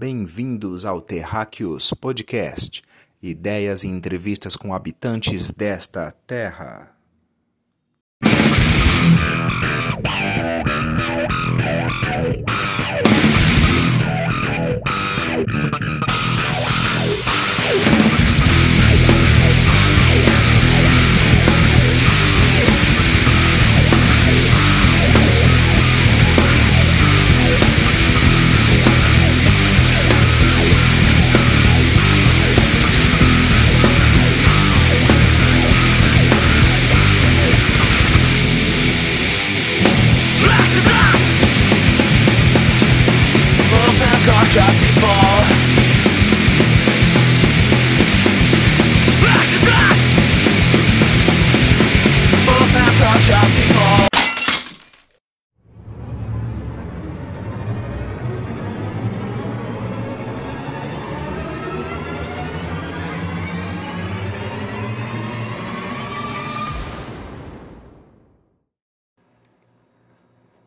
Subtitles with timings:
[0.00, 2.82] Bem-vindos ao Terráqueos Podcast.
[3.22, 6.96] Ideias e entrevistas com habitantes desta terra.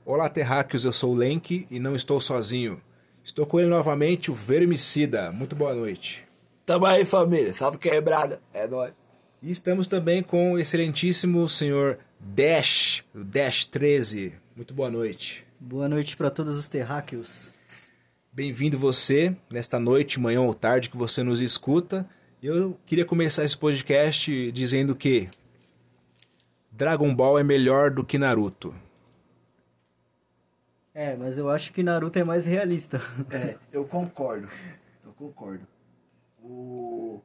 [0.06, 2.82] Olá, terráqueos, eu sou o Lenk e não estou sozinho.
[3.24, 5.32] Estou com ele novamente, o Vermicida.
[5.32, 6.26] Muito boa noite.
[6.66, 7.54] Tamo aí, família.
[7.54, 8.42] Salve quebrada.
[8.54, 8.96] É nóis.
[9.42, 14.34] E estamos também com o excelentíssimo senhor Dash, o Dash 13.
[14.56, 15.46] Muito boa noite.
[15.58, 17.54] Boa noite para todos os terráqueos.
[18.32, 22.06] Bem-vindo você, nesta noite, manhã ou tarde que você nos escuta.
[22.42, 25.30] Eu queria começar esse podcast dizendo que
[26.70, 28.76] Dragon Ball é melhor do que Naruto.
[30.94, 32.98] É, mas eu acho que Naruto é mais realista.
[33.32, 34.48] É, eu concordo.
[35.04, 35.68] Eu concordo.
[36.42, 37.20] O...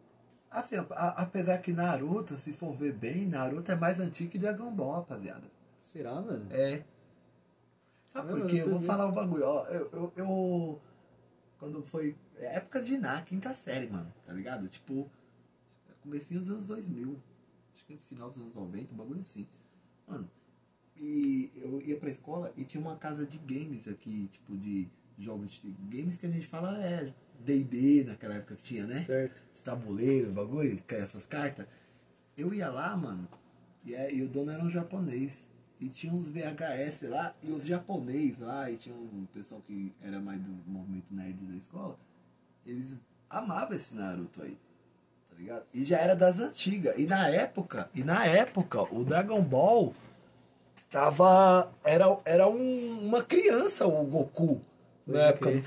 [0.50, 4.70] Assim, a- apesar que Naruto, se for ver bem, Naruto é mais antigo que Dragon
[4.72, 5.46] Ball, rapaziada.
[5.76, 6.46] Será, mano?
[6.50, 6.82] É.
[8.12, 8.60] Sabe Eu por quê?
[8.60, 9.44] Eu vou falar um bagulho.
[9.44, 10.80] Ó, eu, eu, eu-
[11.58, 12.16] Quando foi.
[12.38, 14.10] é Épocas de Iná, quinta série, mano.
[14.24, 14.66] Tá ligado?
[14.68, 15.10] Tipo.
[16.02, 17.20] Comecinho dos anos 2000.
[17.74, 19.46] Acho que no final dos anos 90, um bagulho assim.
[20.06, 20.30] Mano.
[21.00, 24.88] E eu ia pra escola e tinha uma casa de games aqui, tipo, de
[25.18, 28.96] jogos de games que a gente fala é DD naquela época que tinha, né?
[29.00, 29.42] Certo.
[29.54, 31.66] Esse tabuleiro, bagulho, com essas cartas.
[32.36, 33.28] Eu ia lá, mano,
[33.84, 35.50] e, é- e o dono era um japonês.
[35.80, 40.20] E tinha uns VHS lá, e os japoneses lá, e tinha um pessoal que era
[40.20, 41.96] mais do movimento nerd da escola.
[42.66, 43.00] Eles
[43.30, 44.58] amavam esse Naruto aí.
[45.30, 45.64] Tá ligado?
[45.72, 46.94] E já era das antigas.
[46.98, 49.94] E na época, e na época, o Dragon Ball
[50.90, 51.70] tava.
[51.84, 54.60] Era, era um- uma criança, o Goku.
[55.06, 55.62] Na época do.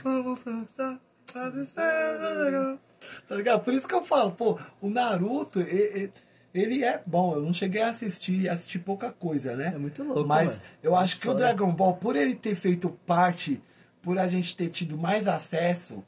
[3.28, 3.64] Tá ligado?
[3.64, 6.12] Por isso que eu falo, pô, o Naruto, e- e-
[6.54, 7.34] ele é bom.
[7.36, 9.72] Eu não cheguei a assistir, assisti pouca coisa, né?
[9.74, 10.62] É muito louco, Mas mano.
[10.84, 11.34] eu acho que o.
[11.34, 13.62] Dragon Ball, por ele ter feito parte,
[14.02, 16.04] por a gente ter tido mais acesso,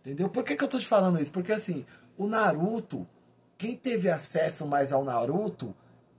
[0.00, 0.28] entendeu?
[0.28, 1.32] Por que, que eu tô te falando isso?
[1.32, 1.84] Porque assim,
[2.16, 3.06] o Naruto,
[3.58, 5.74] quem teve acesso mais ao Naruto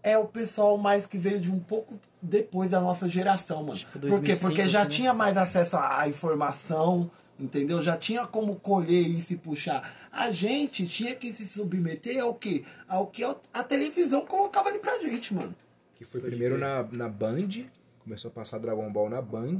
[0.09, 3.78] é o pessoal mais que veio de um pouco depois da nossa geração, mano.
[3.78, 4.34] Tipo Por quê?
[4.36, 4.96] 2005, Porque já assim, né?
[4.96, 7.09] tinha mais acesso à informação,
[7.40, 7.81] entendeu?
[7.81, 10.09] Já tinha como colher isso e puxar.
[10.12, 12.64] A gente tinha que se submeter ao quê?
[12.88, 15.56] Ao que a televisão colocava ali pra gente, mano.
[15.96, 17.50] Que foi primeiro na, na Band,
[18.00, 19.58] começou a passar Dragon Ball na Band,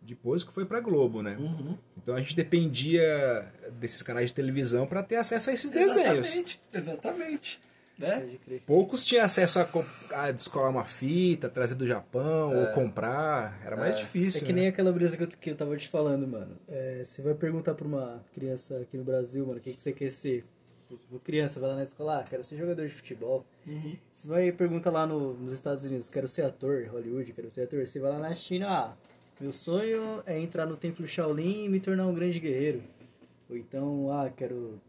[0.00, 1.36] depois que foi pra Globo, né?
[1.38, 1.78] Uhum.
[1.96, 6.28] Então a gente dependia desses canais de televisão pra ter acesso a esses desenhos.
[6.28, 7.60] Exatamente, exatamente.
[7.98, 8.38] Né?
[8.66, 9.68] Poucos tinham acesso a,
[10.24, 13.60] a descolar uma fita, trazer do Japão, ou comprar.
[13.64, 14.44] Era mais É difícil.
[14.44, 14.60] que né?
[14.62, 16.56] nem aquela brisa que eu, que eu tava te falando, mano.
[16.66, 19.92] É, você vai perguntar pra uma criança aqui no Brasil, mano, o que, que você
[19.92, 20.44] quer ser?
[20.88, 23.44] Tipo, criança vai lá na escola, ah, quero ser jogador de futebol.
[23.66, 23.96] Uhum.
[24.12, 27.86] Você vai perguntar lá no- nos Estados Unidos, quero ser ator, Hollywood, quero ser ator.
[27.86, 28.92] Você vai lá na China, ah,
[29.40, 32.82] meu sonho é entrar no templo Shaolin e me tornar um grande guerreiro.
[33.48, 34.80] Ou então, ah, quero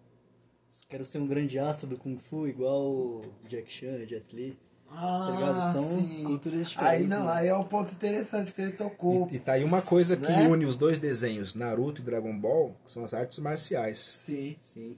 [0.88, 4.58] quero ser um grande astro do Kung Fu, igual Jack Chan, Jet Li.
[4.90, 5.72] Ah, ligado?
[5.74, 6.24] São sim.
[6.24, 7.32] culturas diferentes, Aí não, né?
[7.34, 9.28] aí é um ponto interessante que ele tocou.
[9.32, 10.48] E, e tá aí uma coisa que Né?
[10.48, 13.98] une os dois desenhos, Naruto e Dragon Ball, que são as artes marciais.
[14.00, 14.56] Sim.
[14.62, 14.98] Sim.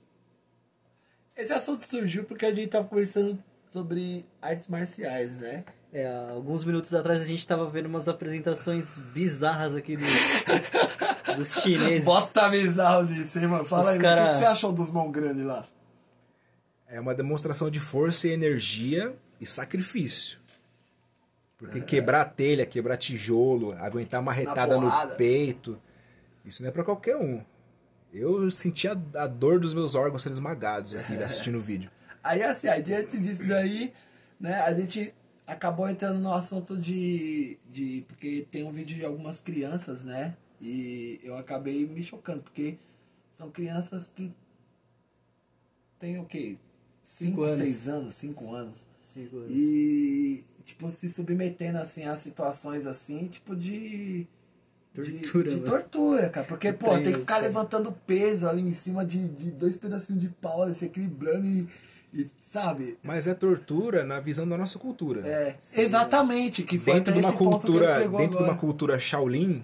[1.35, 3.41] Esse assunto surgiu porque a gente tava conversando
[3.71, 5.63] sobre artes marciais, né?
[5.93, 10.07] É, alguns minutos atrás a gente tava vendo umas apresentações bizarras aqui dos,
[11.37, 12.03] dos chineses.
[12.03, 13.65] Bota bizarro nisso, hein, mano?
[13.65, 15.65] Fala Os aí, cara- o que, que você achou dos mão grande lá?
[16.87, 20.39] É uma demonstração de força e energia e sacrifício.
[21.57, 25.79] Porque quebrar telha, quebrar tijolo, aguentar uma retada no peito,
[26.45, 27.43] isso não é pra qualquer um.
[28.13, 31.89] Eu senti a, a dor dos meus órgãos sendo esmagados aqui assistindo o vídeo.
[32.23, 33.91] Aí, assim, aí diante disso daí,
[34.39, 35.13] né, a gente
[35.47, 38.03] acabou entrando no assunto de, de.
[38.07, 40.35] Porque tem um vídeo de algumas crianças, né?
[40.61, 42.77] E eu acabei me chocando, porque
[43.31, 44.31] são crianças que
[45.99, 46.57] têm o quê?
[47.03, 47.57] Cinco 5, anos.
[47.59, 48.87] 6 anos, 5 anos.
[49.01, 49.55] Cinco anos.
[49.55, 54.27] E, tipo, se submetendo, assim, a situações, assim, tipo, de...
[54.93, 55.65] de- Tortura, De, mano.
[55.65, 56.47] tortura, cara.
[56.47, 60.21] Porque, Que pô, tem que ficar levantando peso ali em cima de, de dois pedacinhos
[60.21, 61.67] de pau, ali, se equilibrando e,
[62.13, 62.97] e, sabe?
[63.03, 65.21] Mas é tortura na visão da nossa cultura.
[65.27, 68.55] É, exatamente, que foi dentro de uma cultura, dentro de uma agora.
[68.57, 69.63] cultura Shaolin,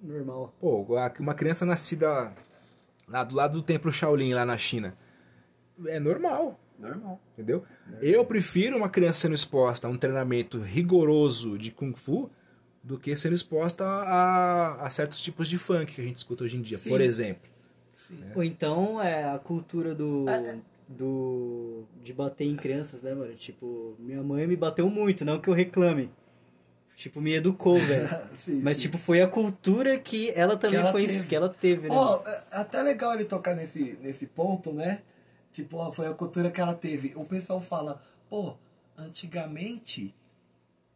[0.00, 0.54] Normal.
[0.60, 0.86] pô,
[1.18, 2.32] uma criança nascida
[3.08, 4.96] lá do lado do templo Shaolin lá na China,
[5.86, 7.20] é normal, Normal.
[7.32, 7.64] entendeu?
[8.00, 12.30] Eu prefiro uma criança sendo exposta a um treinamento rigoroso de kung fu
[12.82, 16.56] do que sendo exposta a, a certos tipos de funk que a gente escuta hoje
[16.56, 16.90] em dia, Sim.
[16.90, 17.50] por exemplo.
[17.98, 18.22] Sim.
[18.34, 20.26] Ou então é a cultura do.
[20.88, 23.34] Do de bater em crianças, né, mano?
[23.34, 26.10] Tipo, minha mãe me bateu muito, não que eu reclame.
[26.94, 28.08] Tipo, me educou, velho.
[28.62, 28.82] Mas, sim.
[28.82, 31.06] tipo, foi a cultura que ela também ela foi.
[31.06, 31.26] teve.
[31.26, 31.94] que ela teve, né?
[31.94, 35.02] Ó, é até legal ele tocar nesse, nesse ponto, né?
[35.50, 37.12] Tipo, ó, foi a cultura que ela teve.
[37.16, 38.56] O pessoal fala, pô,
[38.96, 40.14] antigamente,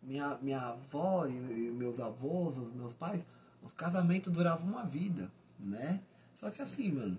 [0.02, 3.26] minha, minha avó e, e meus avós, os meus pais,
[3.62, 6.00] os casamentos duravam uma vida, né?
[6.34, 7.18] Só que assim, mano,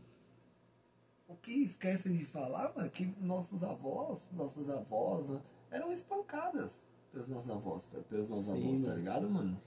[1.29, 5.39] o que esquecem de falar, mano, é que nossos avós, nossas avós, né,
[5.71, 9.61] eram espancadas pelos nossos avós, pelos nossos Sim, avós, tá ligado, mano?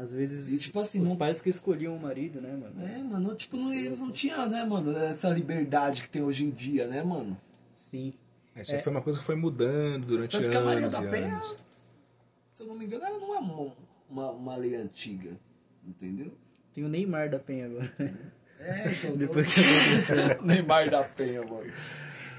[0.00, 2.84] Às vezes, E, tipo assim, os não- pais que escolhiam o marido, né, mano?
[2.86, 6.50] É, mano, tipo, não, eles não tinham, né, mano, essa liberdade que tem hoje em
[6.50, 7.40] dia, né, mano?
[7.74, 8.12] Sim.
[8.54, 11.04] Isso aí foi uma coisa que foi mudando durante Tanto que a Maria anos da
[11.04, 11.56] e Penha, anos.
[12.52, 13.72] se eu não me engano, ela não é uma,
[14.10, 15.38] uma, uma lei antiga,
[15.86, 16.32] entendeu?
[16.72, 17.90] Tem o Neymar da Penha agora.
[18.60, 19.12] É, então...
[19.16, 20.42] Depois eu...
[20.44, 21.72] Neymar da Penha, mano.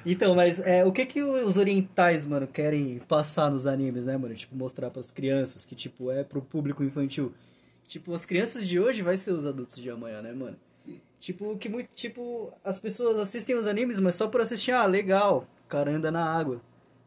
[0.06, 4.34] Então, mas é, o que que os orientais, mano, querem passar nos animes, né, mano?
[4.34, 7.34] Tipo, mostrar pras crianças que, tipo, é pro público infantil.
[7.86, 10.58] Tipo, as crianças de hoje vai ser os adultos de amanhã, né, mano?
[10.78, 11.02] Sim.
[11.20, 15.48] Tipo, que muito, tipo, as pessoas assistem os animes, mas só por assistir, ah, legal,
[15.66, 16.62] o cara anda na água.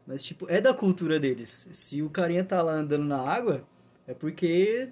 [0.05, 1.67] Mas, tipo, é da cultura deles.
[1.71, 3.63] Se o carinha tá lá andando na água,
[4.05, 4.89] é porque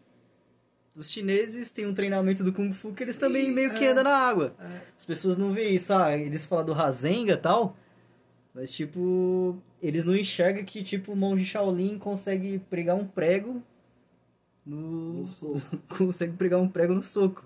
[0.95, 3.91] os chineses têm um treinamento do Kung Fu que eles Sim, também meio que é.
[3.91, 4.55] andam na água.
[4.59, 4.81] É.
[4.97, 7.75] As pessoas não veem isso, ah, eles falam do Rasenga e tal,
[8.53, 13.63] mas, tipo, eles não enxergam que, tipo, o monge Shaolin consegue pregar um prego
[14.65, 15.13] no...
[15.13, 15.59] No soco.
[15.97, 17.45] consegue pregar um prego no soco.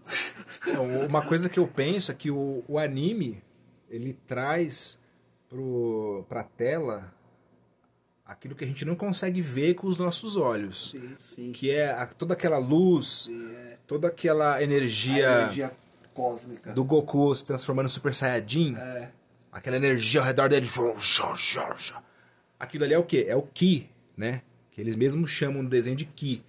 [0.67, 3.41] É, uma coisa que eu penso é que o, o anime
[3.89, 4.99] ele traz
[5.47, 7.13] pro, pra tela
[8.25, 10.91] aquilo que a gente não consegue ver com os nossos olhos.
[10.91, 11.51] Sim, Sim.
[11.51, 13.77] Que é a- toda aquela luz, sim, é.
[13.87, 15.71] toda aquela A energia, energia
[16.13, 16.73] cósmica.
[16.73, 18.75] do Goku se transformando em Super Saiyajin.
[18.77, 19.11] É,
[19.51, 20.67] Aquela energia ao redor dele.
[22.59, 23.25] Aquilo ali é o quê?
[23.29, 24.41] É o Ki, né?
[24.71, 26.43] Que eles mesmos chamam no desenho de Ki.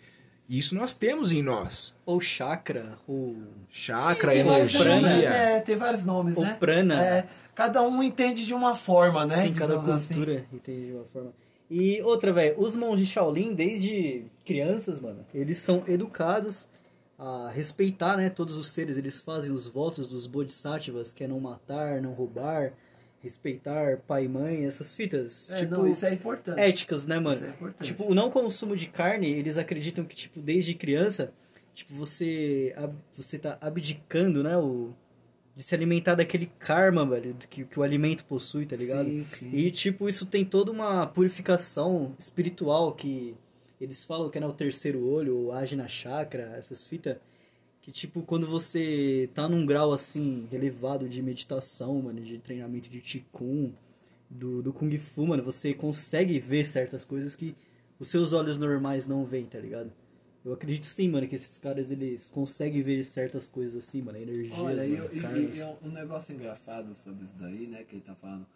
[0.49, 1.95] E isso nós temos em nós.
[2.05, 3.37] Ou chakra, ou...
[3.69, 4.85] Chakra, vários energia.
[5.01, 6.57] nomes, é, tem vários nomes, Ou né?
[6.59, 7.01] prana.
[7.05, 9.45] É, cada um entende de uma forma, né?
[9.45, 10.15] Sim, cada assim.
[10.15, 11.33] cultura entende de uma forma.
[11.71, 16.69] E outra, velho, os monges Shaolin, desde crianças, mano, eles são educados
[17.19, 18.97] a respeitar, né, todos os seres.
[18.97, 22.73] Eles fazem os votos dos bodhisattvas, que é não matar, não roubar,
[23.21, 25.51] respeitar pai e mãe, essas fitas.
[25.51, 26.61] É, tipo, não, isso é importante.
[26.61, 27.37] éticas, né, mano?
[27.37, 27.87] Isso é importante.
[27.87, 31.33] tipo, o não consumo de carne, eles acreditam que, tipo, desde criança,
[31.75, 32.75] tipo, você,
[33.13, 34.93] você tá abdicando, né, o,
[35.57, 39.09] de se alimentar daquele karma, velho, que, que o alimento possui, tá ligado?
[39.09, 39.51] Sim, sim.
[39.55, 43.35] E, tipo, isso tem toda uma purificação espiritual que
[43.81, 47.17] eles falam que é né, o terceiro olho, ou Ajna Chakra, essas fitas.
[47.81, 53.01] Que, tipo, quando você tá num grau, assim, elevado de meditação, mano, de treinamento de
[53.01, 53.73] Qigong,
[54.29, 57.55] do, do Kung Fu, mano, você consegue ver certas coisas que
[57.99, 59.91] os seus olhos normais não veem, tá ligado?
[60.47, 64.57] Eu acredito sim, mano, que esses caras, eles conseguem ver certas coisas assim, mano, energias,
[64.57, 65.57] Olha, e, mano, e- karmas.
[65.57, 67.83] e é um negócio engraçado sobre isso daí, né?
[67.83, 68.47] Que ele tá falando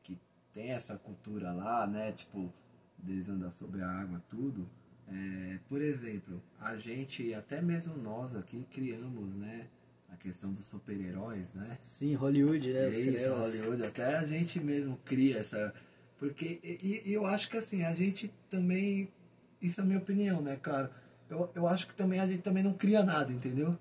[0.00, 0.16] que
[0.52, 2.12] tem essa cultura lá, né?
[2.12, 2.54] Tipo,
[2.96, 4.70] deles andar sobre a água, tudo.
[5.08, 9.66] É, por exemplo, a gente, até mesmo nós aqui, criamos, né?
[10.10, 11.76] A questão dos super-heróis, né?
[11.80, 12.86] Sim, Hollywood, né?
[12.86, 13.34] É isso.
[13.34, 15.74] Hollywood, até a gente mesmo cria essa.
[16.16, 19.08] Porque, e, e eu acho que assim, a gente também.
[19.60, 20.56] Isso é a minha opinião, né?
[20.62, 20.88] Claro.
[21.34, 23.76] Eu, eu acho que também a gente também não cria nada, entendeu?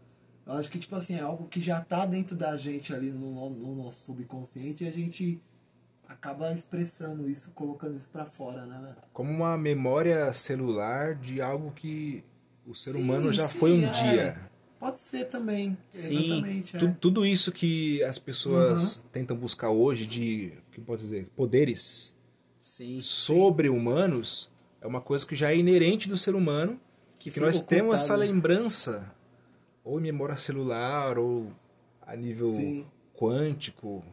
[0.46, 3.32] Eu acho que, tipo assim, é algo que já tá dentro da gente ali no,
[3.34, 5.40] no- no nosso subconsciente e a gente
[6.08, 8.96] acaba expressando isso, colocando isso pra fora, né?
[9.14, 12.24] Como uma memória celular de algo que
[12.68, 13.90] o ser Sim, humano já sim, foi um é.
[13.92, 14.42] dia.
[14.80, 15.78] Pode ser também.
[15.90, 16.78] Sim, Exatamente.
[16.78, 16.98] Tu- é.
[17.00, 22.14] tudo isso que as pessoas tentam buscar hoje de, que pode dizer, poderes
[22.60, 23.00] Sim.
[23.02, 26.78] sobre-humanos é uma coisa que já é inerente do ser humano,
[27.32, 28.26] que, foi nós temos ocultado, essa né?
[28.26, 29.12] lembrança
[29.84, 31.52] ou em memória celular ou
[32.02, 32.86] a nível Sim.
[33.16, 34.04] quântico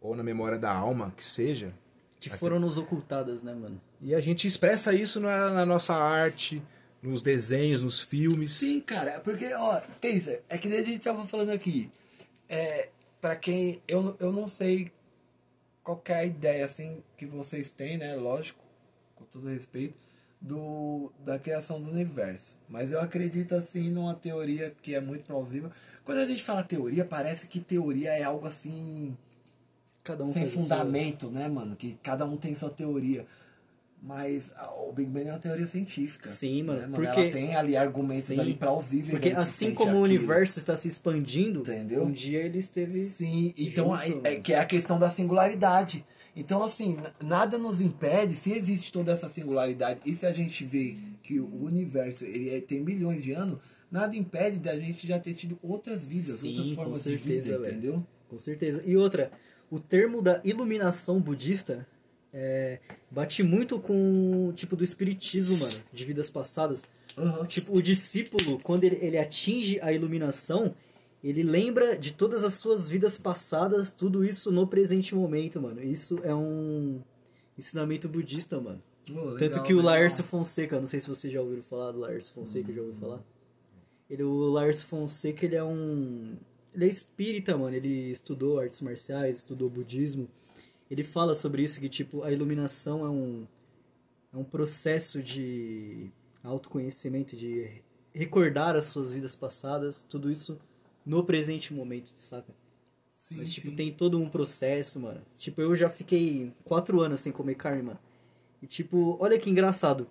[0.00, 1.72] ou na memória da alma, que seja.
[2.20, 3.80] Que foram nos ocultadas, né, mano?
[4.00, 6.62] E a gente expressa isso na, na nossa arte,
[7.00, 8.52] nos desenhos, nos filmes.
[8.52, 11.90] Sim, cara, porque, ó, pensa, é que nem a gente tava falando aqui.
[12.48, 12.88] É,
[13.20, 13.80] pra quem.
[13.86, 14.90] Eu, eu não sei
[15.82, 18.16] qual que é a ideia, assim, que vocês têm, né?
[18.16, 18.64] Lógico,
[19.14, 19.96] com todo respeito,
[20.40, 22.56] do, da criação do universo.
[22.68, 25.70] Mas eu acredito, assim, numa teoria que é muito plausível.
[26.04, 29.16] Quando a gente fala teoria, parece que teoria é algo assim.
[30.04, 31.74] Cada um sem o seu- fundamento, né, mano?
[31.76, 33.26] Que cada um tem sua teoria.
[34.00, 34.52] Mas
[34.86, 36.28] o Big Bang é uma teoria científica.
[36.28, 38.38] Sim, mano, né, porque- Ela tem ali argumentos Sim.
[38.38, 39.10] ali plausíveis.
[39.10, 40.04] Porque assim como o aquilo.
[40.04, 42.04] universo está se expandindo, Entendeu?
[42.04, 42.94] um dia ele esteve.
[42.96, 44.42] Sim, então junto, é, mano.
[44.42, 46.06] que é a questão da singularidade.
[46.38, 50.96] Então, assim, nada nos impede, se existe toda essa singularidade, e se a gente vê
[51.22, 53.58] que o universo ele é- tem milhões de anos,
[53.90, 57.58] nada impede da gente já ter tido outras vidas, Sim, outras formas de certeza, vida,
[57.58, 57.72] velho.
[57.76, 58.06] entendeu?
[58.28, 58.82] Com certeza.
[58.86, 59.32] E outra,
[59.70, 61.86] o termo da iluminação budista
[62.32, 62.78] é,
[63.10, 66.86] bate muito com o tipo do espiritismo, mano, de vidas passadas.
[67.16, 67.46] Aham.
[67.46, 70.74] Tipo, o discípulo, quando ele, ele atinge a iluminação,
[71.22, 75.82] ele lembra de todas as suas vidas passadas, tudo isso no presente momento, mano.
[75.82, 77.00] Isso é um
[77.56, 78.82] ensinamento budista, mano.
[79.04, 79.92] Tanto legal, que o legal.
[79.92, 83.20] Laércio Fonseca, não sei se vocês já ouviram falar do Laércio Fonseca, já ouviu falar?
[84.08, 86.36] Ele, o Laércio Fonseca, ele é um...
[86.74, 87.74] Ele é espírita, mano.
[87.74, 90.28] Ele estudou artes marciais, estudou budismo.
[90.90, 93.46] Ele fala sobre isso, que, tipo, a iluminação é um...
[94.32, 96.10] É um processo de
[96.44, 97.82] autoconhecimento, de
[98.14, 100.58] recordar as suas vidas passadas, tudo isso
[101.08, 102.52] no presente momento, saca?
[103.10, 103.74] Sim, Mas, tipo, sim.
[103.74, 105.22] tem todo um processo, mano.
[105.38, 107.98] Tipo, eu já fiquei quatro anos sem comer carne, mano.
[108.62, 110.06] E, tipo, olha que engraçado.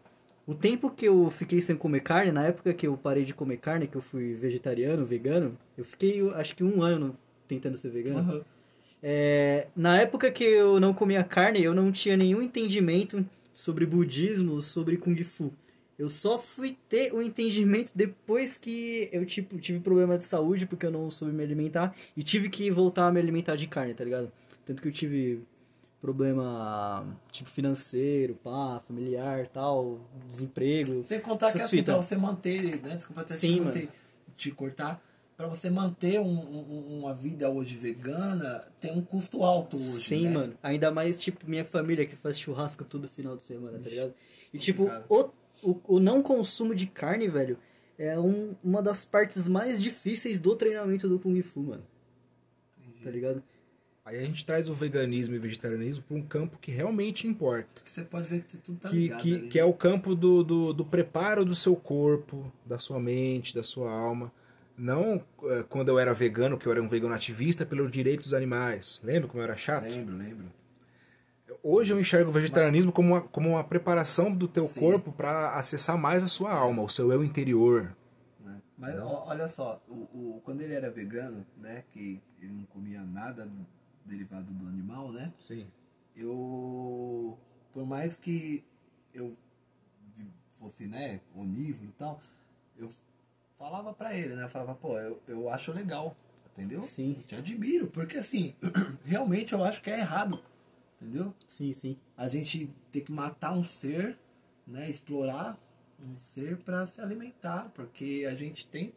[0.46, 3.58] O tempo que eu fiquei sem comer carne, na época que eu parei de comer
[3.58, 8.20] carne, que eu fui vegetariano, vegano, eu fiquei, acho que um ano tentando ser vegano.
[8.20, 8.46] Aham.
[9.04, 13.24] É, na época que eu não comia carne, eu não tinha nenhum entendimento
[13.54, 15.54] sobre budismo, sobre kung fu.
[15.98, 20.86] Eu só fui ter o entendimento depois que eu tipo, tive problema de saúde porque
[20.86, 24.04] eu não soube me alimentar e tive que voltar a me alimentar de carne, tá
[24.04, 24.32] ligado?
[24.63, 25.42] Tanto que eu tive
[26.00, 31.04] problema tipo financeiro, pá, familiar, tal, desemprego.
[31.06, 31.96] Sem contar que essas assim, fitas.
[31.96, 32.96] pra você manter, né?
[32.96, 33.89] Desculpa até Sim, te, manter,
[34.38, 35.04] te cortar.
[35.36, 39.84] Pra você manter um- um- uma vida hoje vegana, tem um custo alto hoje.
[40.04, 40.34] Sim, né?
[40.34, 40.54] mano.
[40.63, 44.13] Ainda mais, tipo, minha família que faz churrasco todo final de semana, tá ligado?
[44.54, 45.06] E, tipo, complicado.
[45.12, 47.58] o, o, o não consumo de carne, velho,
[47.98, 51.84] é um, uma das partes mais difíceis do treinamento do Kung Fu, mano.
[53.04, 53.42] Tá ligado?
[54.06, 57.82] Aí a gente traz o veganismo e o vegetarianismo para um campo que realmente importa.
[57.84, 59.48] Que você pode ver que tudo tá que, ligado que, ali.
[59.50, 63.64] que é o campo do, do, do preparo do seu corpo, da sua mente, da
[63.64, 64.32] sua alma.
[64.78, 68.34] Não eh, quando eu era vegano, que eu era um vegano ativista pelos direitos dos
[68.34, 69.02] animais.
[69.04, 69.84] Lembra como eu era chato?
[69.84, 70.46] Lembro, lembro.
[71.70, 74.80] Hoje eu enxergo o vegetarianismo como uma, como uma preparação do teu Sim.
[74.80, 77.94] corpo para acessar mais a sua alma, o seu eu interior.
[78.40, 78.62] né?
[78.78, 79.94] Mas olha só, o,
[80.38, 81.84] o, quando ele era vegano, né?
[81.92, 83.52] Que ele não comia nada
[84.06, 85.34] derivado do animal, né?
[85.42, 85.68] Sim.
[86.16, 87.38] eu
[87.74, 88.64] por mais que
[89.14, 89.36] eu
[90.58, 92.18] fosse né onívoro e tal
[92.78, 92.90] eu
[93.58, 96.16] falava pra ele né eu falava pô eu, eu acho legal
[96.54, 97.22] entendeu Sim.
[97.28, 98.56] te admiro porque assim
[99.04, 100.42] realmente eu acho que é errado
[101.01, 101.98] entendeu Sim, sim.
[102.16, 104.18] a gente ter que matar um ser
[104.66, 105.58] né explorar
[106.00, 108.94] um ser pra se alimentar porque a gente tem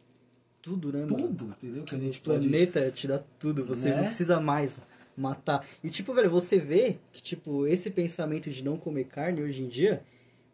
[0.61, 1.15] Tudo, né, mano?
[1.17, 3.97] tudo entendeu que a gente O pode planeta te dá tudo, você Né?
[3.97, 4.79] não precisa mais
[5.17, 5.65] matar.
[5.83, 9.67] E tipo, velho, você vê que tipo esse pensamento de não comer carne hoje em
[9.67, 10.03] dia,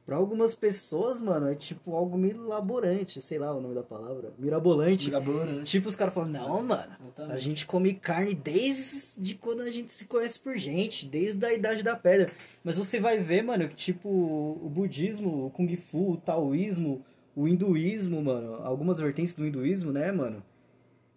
[0.08, 5.08] pra algumas pessoas, mano, é tipo algo mirabolante, sei lá o nome da palavra, mirabolante.
[5.08, 7.40] mirabolante Tipo, os caras falam, não, mano, a Exatamente.
[7.42, 11.94] gente come carne desde quando a gente se conhece por gente, desde a idade da
[11.94, 12.32] pedra.
[12.64, 17.04] Mas você vai ver, mano, que tipo, o budismo, o kung fu, o taoísmo,
[17.36, 20.42] o hinduísmo, mano, algumas vertentes do hinduísmo, né, mano?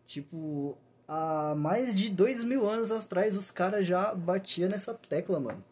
[0.04, 5.62] Tipo, há mais de dois mil anos atrás os caras já batiam nessa tecla, mano.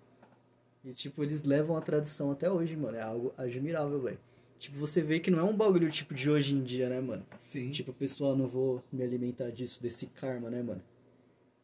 [0.84, 2.96] E, tipo, eles levam a tradição até hoje, mano.
[2.96, 4.18] É algo admirável, velho.
[4.58, 7.24] Tipo, você vê que não é um bagulho, tipo, de hoje em dia, né, mano?
[7.36, 10.82] sim Tipo, pessoal, não vou me alimentar disso, desse karma, né, mano?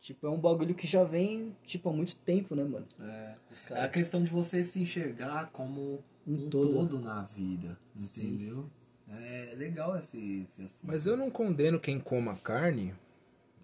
[0.01, 2.87] Tipo, é um bagulho que já vem, tipo, há muito tempo, né, mano?
[3.01, 3.35] é,
[3.71, 6.73] É a questão de você se enxergar como Um um todo.
[6.89, 8.69] todo, na vida, entendeu?
[9.09, 10.87] É legal esse, esse assim.
[10.87, 12.95] Mas eu não condeno quem coma carne,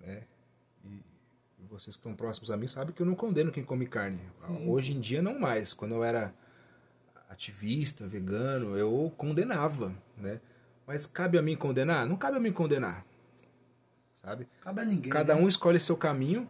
[0.01, 0.25] né?
[1.71, 4.21] Vocês que estão próximos a mim sabem que eu não condeno quem come carne.
[4.67, 5.73] Hoje em dia não mais.
[5.73, 6.35] Quando eu era
[7.29, 10.41] ativista, vegano, eu condenava, né?
[10.85, 12.05] Mas cabe a mim condenar?
[12.07, 13.07] Não cabe a mim condenar.
[14.21, 14.49] Sabe?
[14.61, 15.13] Cabe a ninguém.
[15.13, 15.41] Cada né?
[15.41, 16.49] um escolhe seu caminho.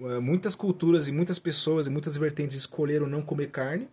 [0.00, 3.88] eh, muitas culturas e muitas pessoas e muitas vertentes escolheram não comer carne.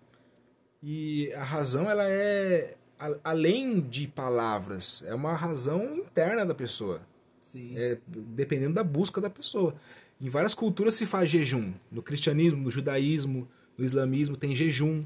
[0.82, 2.78] E a razão ela é
[3.24, 7.02] além de palavras, é uma razão interna da pessoa.
[7.40, 7.74] Sim.
[7.78, 9.76] É, dependendo da busca da pessoa.
[10.20, 11.74] Em várias culturas se faz jejum.
[11.92, 13.48] No cristianismo, no judaísmo,
[13.78, 15.04] no islamismo tem jejum.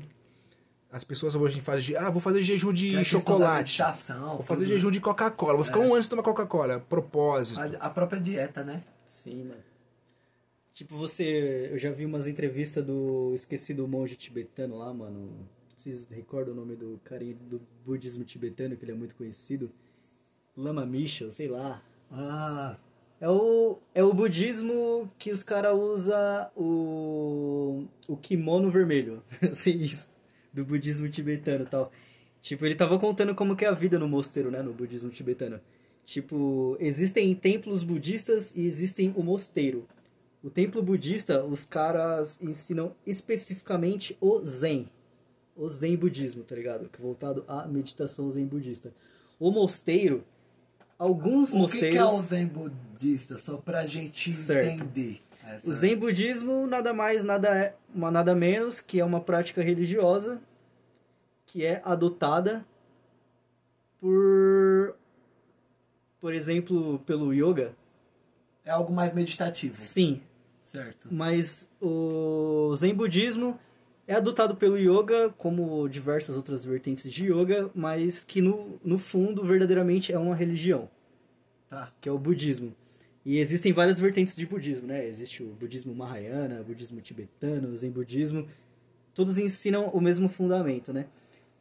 [0.91, 3.79] As pessoas hoje fazem, ah, vou fazer jejum de Que é chocolate.
[3.81, 4.75] Vou fazer tudo, né?
[4.75, 5.55] jejum de Coca-Cola.
[5.55, 6.79] Vou ficar um ano sem tomar Coca-Cola.
[6.81, 7.59] Propósito.
[7.59, 8.81] A, a própria dieta, né?
[9.05, 9.61] Sim, mano.
[10.71, 11.69] Tipo, você.
[11.71, 13.31] Eu já vi umas entrevistas do.
[13.33, 15.47] Esqueci do monge tibetano lá, mano.
[15.75, 19.71] Vocês recordam o nome do carinha do budismo tibetano, que ele é muito conhecido?
[20.55, 21.81] Lama Misha, sei lá.
[22.11, 22.77] Ah,
[23.23, 29.23] É o, é o budismo que os caras usam o, o kimono vermelho.
[29.49, 30.09] Assim, isso.
[30.51, 31.89] Do budismo tibetano e tal.
[32.41, 34.61] Tipo, ele tava contando como que é a vida no mosteiro, né?
[34.61, 35.61] No budismo tibetano.
[36.03, 39.87] Tipo, existem templos budistas e existem o mosteiro.
[40.43, 44.89] O templo budista, os caras ensinam especificamente o Zen.
[45.55, 46.89] O Zen budismo, tá ligado?
[46.99, 48.93] Voltado à meditação Zen budista.
[49.39, 50.25] O mosteiro,
[50.97, 51.89] alguns o que, mosteiros...
[51.91, 53.37] que é o Zen budista?
[53.37, 54.67] Só pra gente Certo.
[54.67, 55.19] entender.
[55.45, 60.39] essa- O Zen budismo nada mais, nada, é, nada menos que é uma prática religiosa
[61.45, 62.65] que é adotada
[63.99, 64.95] por,
[66.19, 67.73] por exemplo, pelo yoga.
[68.65, 69.75] É algo mais meditativo.
[69.75, 70.21] Sim,
[70.61, 71.09] Certo.
[71.11, 73.59] mas o Zen budismo
[74.07, 79.43] é adotado pelo yoga como diversas outras vertentes de yoga, mas que no, no fundo
[79.43, 80.89] verdadeiramente é uma religião.
[81.69, 81.91] Tá.
[81.99, 82.75] que é o budismo.
[83.25, 85.07] E existem várias vertentes de budismo, né?
[85.07, 88.47] Existe o budismo mahayana, o budismo tibetano, o zen budismo.
[89.15, 91.07] Todos ensinam o mesmo fundamento, né?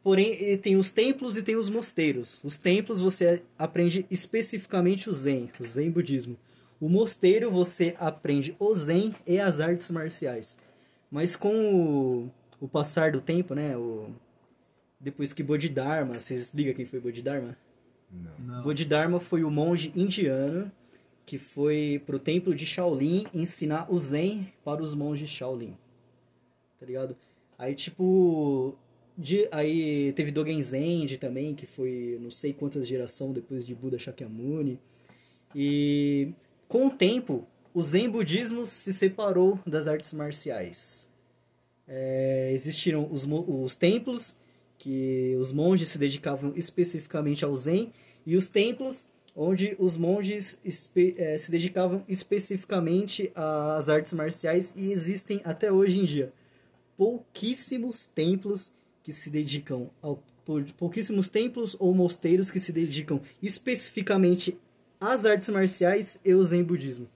[0.03, 2.41] Porém, tem os templos e tem os mosteiros.
[2.43, 6.37] Os templos você aprende especificamente o zen, o zen budismo.
[6.79, 10.57] O mosteiro você aprende o zen e as artes marciais.
[11.09, 12.31] Mas com o,
[12.63, 13.75] o passar do tempo, né?
[13.75, 14.09] O,
[14.97, 17.57] depois que Bodhidharma, vocês ligam quem foi Bodhidharma?
[18.39, 18.63] Não.
[18.63, 20.71] Bodhidharma foi o monge indiano
[21.25, 25.75] que foi pro templo de Shaolin ensinar o Zen para os monges Shaolin.
[26.79, 27.17] Tá ligado?
[27.57, 28.75] Aí, tipo.
[29.15, 33.99] De, aí teve Dogen Zenji também, que foi não sei quantas gerações depois de Buda
[33.99, 34.79] Shakyamuni.
[35.53, 36.33] E
[36.67, 41.07] com o tempo, o Zen budismo se separou das artes marciais.
[41.87, 44.37] É, existiram os, os templos,
[44.77, 47.91] que os monges se dedicavam especificamente ao Zen,
[48.25, 55.41] e os templos onde os monges eh, se dedicavam especificamente às artes marciais, e existem
[55.43, 56.31] até hoje em dia
[56.95, 64.57] pouquíssimos templos que se dedicam ao pou- pouquíssimos templos ou mosteiros que se dedicam especificamente
[64.99, 67.09] às artes marciais e ao Zen budismo.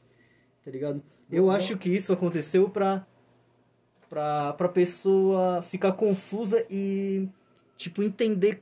[0.64, 1.02] Tá ligado?
[1.32, 3.06] Eu Bom, acho que isso aconteceu pra
[4.10, 7.28] pra, pra pessoa ficar confusa e,
[7.76, 8.62] tipo, entender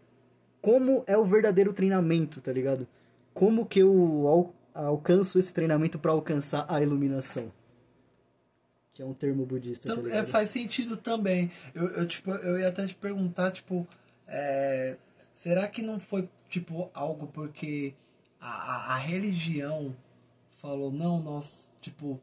[0.61, 2.87] como é o verdadeiro treinamento, tá ligado?
[3.33, 7.51] Como que eu al- alcanço esse treinamento pra alcançar a iluminação.
[8.93, 11.51] Que é um termo budista, tá Tam- é, faz sentido também.
[11.73, 13.85] Eu, eu, tipo, eu ia até te perguntar, tipo,
[14.27, 14.95] é,
[15.35, 17.93] será que não foi, tipo, algo porque
[18.39, 19.93] a, a, a religião
[20.49, 22.19] falou, não, nós, tipo,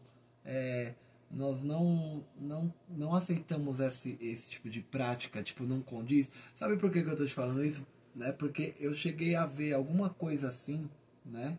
[0.46, 0.94] é,
[1.32, 6.30] nós não, não, não aceitamos esse, esse tipo de prática, tipo, não condiz.
[6.54, 7.86] Sabe por que, que eu tô te falando isso?
[8.14, 8.30] Né?
[8.32, 10.88] Porque eu cheguei a ver alguma coisa assim,
[11.24, 11.58] né?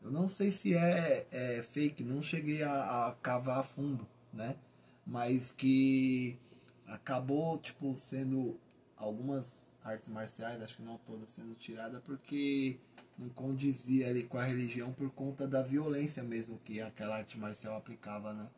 [0.00, 4.56] Eu não sei se é, é fake, não cheguei a, a cavar a fundo, né?
[5.04, 6.38] Mas que
[6.86, 8.58] acabou, tipo, sendo
[8.96, 12.78] algumas artes marciais, acho que não todas sendo tiradas, porque
[13.18, 17.76] não condizia ali com a religião por conta da violência mesmo que aquela arte marcial
[17.76, 18.48] aplicava, né?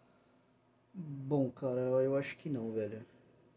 [0.95, 3.05] Bom, cara, eu acho que não, velho.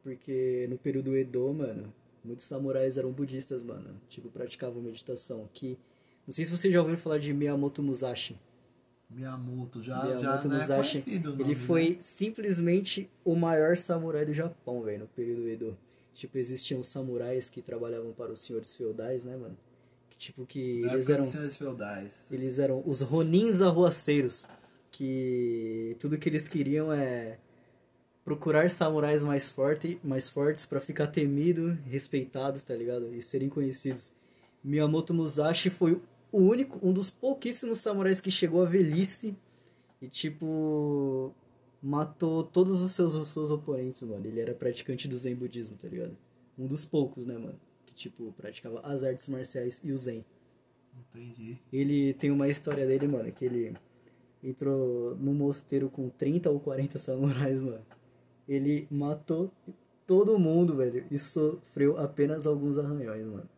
[0.03, 1.93] Porque no período Edo, mano,
[2.23, 3.99] muitos samurais eram budistas, mano.
[4.07, 5.49] Tipo, praticavam meditação.
[5.53, 5.77] Que.
[6.25, 8.39] Não sei se você já ouviu falar de Miyamoto Musashi.
[9.09, 10.91] Miyamoto já, Miyamoto já não é Musashi.
[10.91, 11.97] conhecido o ele foi né?
[11.99, 15.77] simplesmente o maior samurai do Japão, velho, no período Edo.
[16.13, 19.57] Tipo, existiam samurais que trabalhavam para os senhores feudais, né, mano?
[20.09, 22.31] Que tipo que Na eles eram senhores feudais.
[22.31, 24.47] eles eram os ronins arruaceiros,
[24.95, 27.37] que tudo que eles queriam é
[28.23, 33.13] procurar samurais mais, forte, mais fortes para ficar temido, respeitados, tá ligado?
[33.13, 34.13] E serem conhecidos.
[34.63, 39.35] Miyamoto Musashi foi o único, um dos pouquíssimos samurais que chegou à velhice
[40.01, 41.33] e, tipo,
[41.83, 44.25] matou todos os seus, os seus oponentes, mano.
[44.25, 46.17] Ele era praticante do Zen budismo, tá ligado?
[46.57, 47.59] Um dos poucos, né, mano?
[47.85, 50.23] Que, tipo, praticava as artes marciais e o Zen.
[50.97, 51.59] Entendi.
[51.71, 53.75] Ele tem uma história dele, mano, que ele
[54.49, 57.81] entrou no mosteiro com 30 ou 40 samurais, mano.
[58.47, 59.51] Ele matou
[60.05, 63.49] todo mundo, velho, e sofreu apenas alguns arranhões, mano.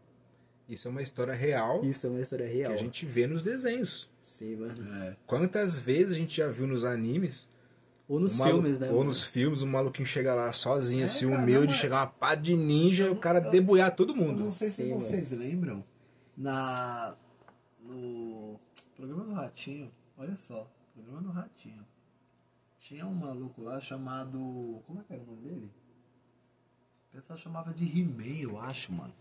[0.69, 2.73] Isso é uma história real Isso é uma história que real.
[2.73, 4.09] a gente vê nos desenhos.
[4.21, 4.93] Sim, mano.
[5.03, 5.15] É.
[5.25, 7.47] Quantas vezes a gente já viu nos animes,
[8.07, 8.87] Ou nos malu- filmes, né?
[8.89, 9.05] Ou mano?
[9.05, 12.35] nos filmes, o maluquinho chega lá sozinho, É, assim, cara, humilde, não, chegar uma pá
[12.35, 14.43] de ninja e o cara eu- debuiar todo Eu mundo.
[14.45, 15.83] não sei se Sim, vocês lembram,
[16.35, 17.15] na
[17.81, 18.59] no
[18.95, 21.85] programa do Ratinho, olha só, programa do Ratinho.
[22.79, 24.81] Tinha um maluco lá chamado.
[24.85, 25.71] Como é que era o nome dele?
[27.09, 29.13] O pessoal chamava de He-Man, eu acho, mano.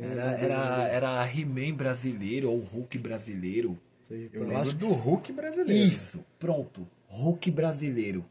[0.00, 3.78] Era, era, era He-Man brasileiro ou Hulk brasileiro.
[4.08, 4.46] Eu crer.
[4.46, 5.88] lembro do Hulk brasileiro.
[5.88, 6.88] Isso, pronto.
[7.08, 8.24] Hulk brasileiro.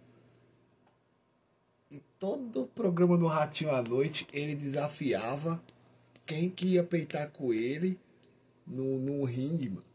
[1.92, 5.62] E todo o programa do Ratinho à noite, ele desafiava
[6.26, 8.00] quem que ia peitar com ele
[8.66, 9.93] no, no ringue, mano.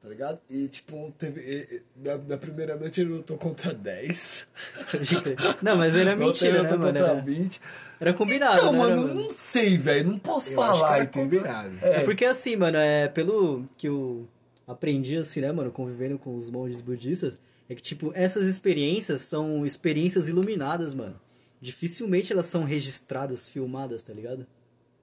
[0.00, 0.40] Tá ligado?
[0.48, 4.46] E tipo, teve, e- na, na primeira noite ele lutou contra 10.
[4.92, 5.36] Pode crer.
[5.60, 6.96] Não, mas era mentira, né, mano?
[6.98, 7.60] Era, 20.
[7.98, 9.14] era combinado, Então, né, mano, mano?
[9.22, 10.10] não sei, velho.
[10.10, 11.40] Não posso Eu falar, entendeu?
[11.40, 11.78] combinado.
[11.82, 14.28] É porque assim, mano, é pelo que eu
[14.68, 17.36] aprendi assim, né, mano, convivendo com os monges budistas,
[17.68, 21.20] é que tipo, essas experiências são experiências iluminadas, mano.
[21.60, 24.46] Dificilmente elas são registradas, filmadas, tá ligado?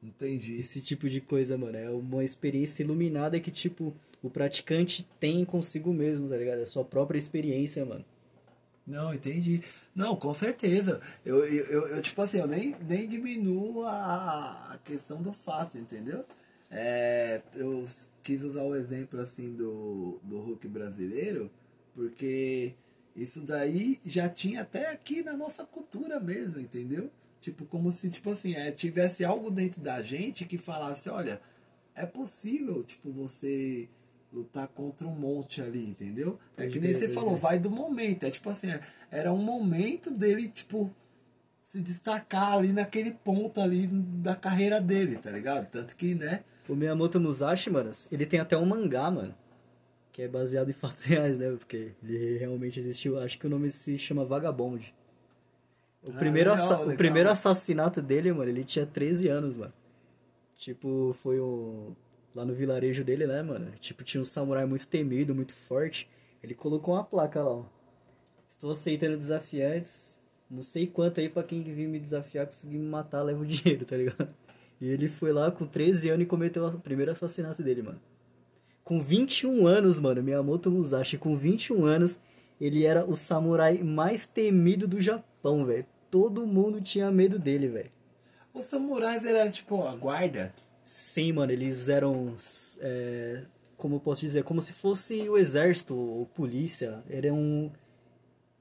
[0.01, 0.53] Entendi.
[0.57, 3.93] Esse tipo de coisa, mano, é uma experiência iluminada que tipo
[4.27, 6.59] o praticante tem consigo mesmo, tá ligado?
[6.59, 8.05] É a sua própria experiência, mano.
[8.85, 9.63] Não, entendi.
[9.95, 11.01] Não, com certeza.
[11.25, 16.23] Eu, eu, eu, tipo assim, eu nem, nem diminuo a, a questão do fato, entendeu?
[16.69, 17.85] É, eu
[18.21, 21.49] quis usar o exemplo assim do, do Hulk brasileiro,
[21.93, 22.75] porque
[23.15, 27.09] isso daí já tinha até aqui na nossa cultura mesmo, entendeu?
[27.39, 31.41] Tipo, como se, tipo assim, é, tivesse algo dentro da gente que falasse, olha,
[31.95, 33.87] é possível, tipo, você
[34.35, 36.37] lutar contra um monte ali, entendeu?
[36.57, 38.25] É que nem você falou, vai do momento.
[38.25, 40.93] É tipo assim, é- era um momento dele, tipo,
[41.61, 45.69] se destacar ali naquele ponto ali da carreira dele, tá ligado?
[45.69, 46.43] Tanto que, né?
[46.67, 49.33] O Miyamoto Musashi, mano, ele tem até um mangá, mano.
[50.11, 51.51] Que é baseado em fatos reais, né?
[51.51, 53.19] Porque ele realmente existiu.
[53.19, 54.93] Acho que o nome se chama Vagabond.
[56.03, 56.93] O, Ah, primeiro, legal, legal.
[56.93, 59.73] o primeiro assassinato dele, mano, ele tinha 13 anos, mano.
[60.57, 61.95] Tipo, foi o.
[62.35, 63.71] Lá no vilarejo dele, né, mano?
[63.79, 66.09] Tipo, tinha um samurai muito temido, muito forte.
[66.43, 67.63] Ele colocou uma placa lá, ó.
[68.49, 70.19] Estou aceitando desafiantes.
[70.51, 73.85] Não sei quanto aí pra quem vir me desafiar conseguir me matar, leva o dinheiro,
[73.85, 74.27] tá ligado?
[74.81, 78.01] E ele foi lá com 13 anos e cometeu o primeiro assassinato dele, mano.
[78.83, 82.19] Com 21 anos, mano, Miyamoto Musashi, com 21 anos,
[82.59, 85.85] ele era o samurai mais temido do Japão, velho.
[86.11, 87.89] Todo mundo tinha medo dele, velho.
[88.53, 90.53] Os samurais eram, tipo, a guarda.
[90.85, 92.35] Sim, mano, eles eram.
[92.79, 93.41] é,
[93.75, 94.43] como eu posso dizer?
[94.43, 97.03] Como se fosse o exército ou polícia.
[97.09, 97.71] Eram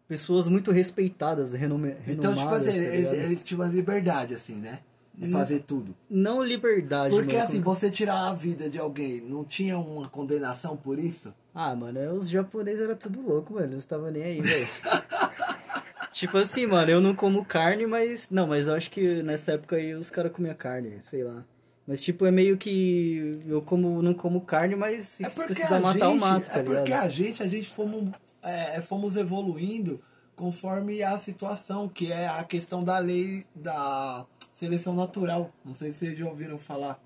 [0.08, 2.68] pessoas muito respeitadas, renome, Então, tipo renomadas.
[2.68, 4.80] assim, tá eles, eles tinham uma liberdade, assim, né?
[5.16, 5.94] De fazer tudo.
[6.10, 7.44] Não liberdade, Porque, mano.
[7.48, 11.32] assim, como- você tirar a vida de alguém, não tinha uma condenação por isso?
[11.54, 13.68] Ah, mano, os japoneses eram tudo louco, mano.
[13.68, 14.66] Não estavam nem aí, velho.
[16.10, 18.28] tipo assim, mano, eu não como carne, mas.
[18.30, 21.44] Não, mas eu acho que nessa época aí os caras comiam carne, sei lá.
[21.86, 23.42] Mas, tipo, é meio que.
[23.46, 26.62] Eu como, não como carne, mas se É precisar matar, eu gente- mato, tá É
[26.62, 27.04] porque ligado?
[27.06, 28.10] a gente, a gente fomos,
[28.42, 30.00] é, fomos evoluindo
[30.34, 35.52] conforme a situação, que é a questão da lei da seleção natural.
[35.64, 37.02] Não sei se vocês já ouviram falar.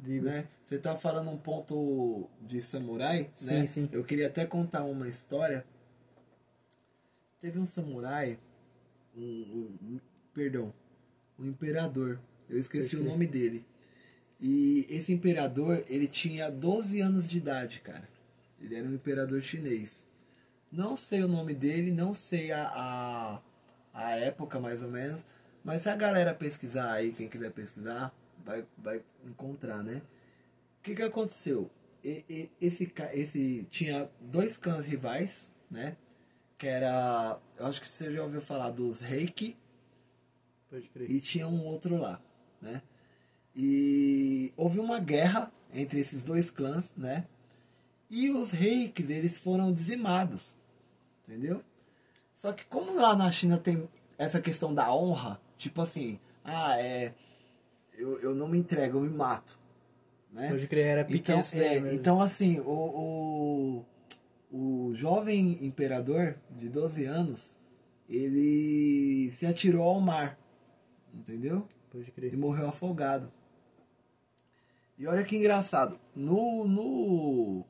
[0.00, 0.30] Diga.
[0.30, 0.48] Né?
[0.64, 3.66] Você tá falando um ponto de samurai, Sim, né?
[3.66, 3.88] sim.
[3.92, 5.64] Eu queria até contar uma história.
[7.40, 8.38] Teve um samurai,
[9.16, 10.00] um, um- um-
[10.34, 10.72] perdão,
[11.38, 12.20] um imperador.
[12.50, 13.64] Eu esqueci o nome dele.
[14.40, 18.08] E esse imperador, ele tinha 12 anos de idade, cara.
[18.60, 20.06] Ele era um imperador chinês.
[20.70, 23.42] Não sei o nome dele, não sei a, a,
[23.94, 25.24] a época mais ou menos.
[25.64, 30.02] Mas se a galera pesquisar aí, quem quiser pesquisar, vai, vai encontrar, né?
[30.80, 31.70] O que que aconteceu?
[32.04, 35.96] E- e- esse, esse tinha dois clãs rivais, né?
[36.58, 37.40] Que era.
[37.58, 39.56] Eu acho que você já ouviu falar dos Reiki
[41.08, 42.20] e tinha um outro lá,
[42.60, 42.82] né?
[43.54, 47.26] E houve uma guerra entre esses dois clãs, né?
[48.10, 50.56] E os reikis, eles foram dizimados,
[51.22, 51.62] entendeu?
[52.34, 57.12] Só que como lá na China tem essa questão da honra, tipo assim, ah, é,
[57.96, 59.58] eu, eu não me entrego, eu me mato,
[60.32, 60.48] né?
[60.48, 63.84] Pode crer, era Então, é, então assim, o,
[64.50, 67.56] o, o jovem imperador de 12 anos,
[68.08, 70.38] ele se atirou ao mar,
[71.12, 71.68] entendeu?
[71.90, 72.36] Pode E crer.
[72.36, 73.30] morreu afogado.
[74.98, 77.64] E olha que engraçado, no, no,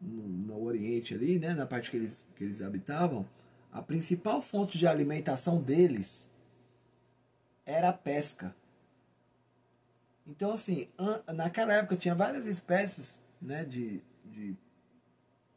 [0.00, 3.28] no, no Oriente ali, né, na parte que eles, que eles habitavam,
[3.70, 6.28] a principal fonte de alimentação deles
[7.66, 8.56] era a pesca.
[10.26, 10.88] Então, assim,
[11.34, 14.56] naquela época tinha várias espécies né, de, de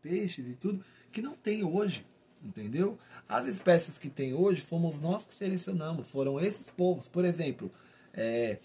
[0.01, 2.05] peixes e tudo que não tem hoje,
[2.43, 2.97] entendeu?
[3.29, 7.07] As espécies que tem hoje fomos nós que selecionamos, foram esses povos.
[7.07, 7.71] Por exemplo,
[8.13, 8.59] é,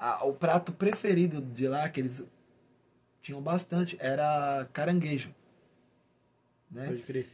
[0.00, 2.24] a- o prato preferido de lá, que eles
[3.22, 5.32] tinham bastante, era caranguejo.
[6.70, 6.86] Né?
[6.88, 7.28] Pode crer.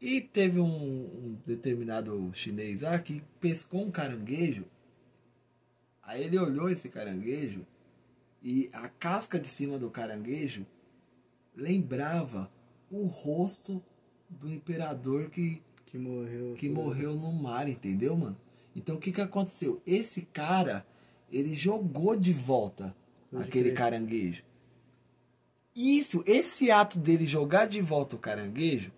[0.00, 4.64] E teve um, um determinado chinês lá que pescou um caranguejo.
[6.02, 7.66] Aí ele olhou esse caranguejo
[8.42, 10.66] e a casca de cima do caranguejo
[11.54, 12.50] lembrava
[12.90, 13.82] o rosto
[14.28, 16.54] do imperador que, Que morreu.
[16.54, 18.36] que morreu no mar, entendeu, mano?
[18.74, 19.82] Então o que, que aconteceu?
[19.86, 20.86] Esse cara,
[21.30, 22.94] ele jogou de volta
[23.30, 23.78] Pode aquele crer.
[23.78, 24.42] caranguejo.
[25.74, 28.92] Isso, esse ato dele jogar de volta o caranguejo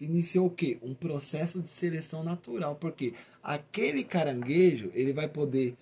[0.00, 0.78] iniciou o quê?
[0.82, 5.76] Um processo de seleção natural, porque aquele caranguejo, ele vai poder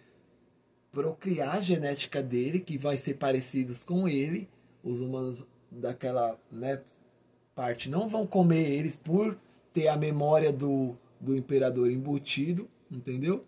[0.92, 4.48] procriar a genética dele, que vai ser parecidos com ele,
[4.84, 6.80] os humanos daquela né,
[7.54, 9.38] parte não vão comer eles por
[9.72, 13.44] ter a memória do, do imperador embutido, entendeu?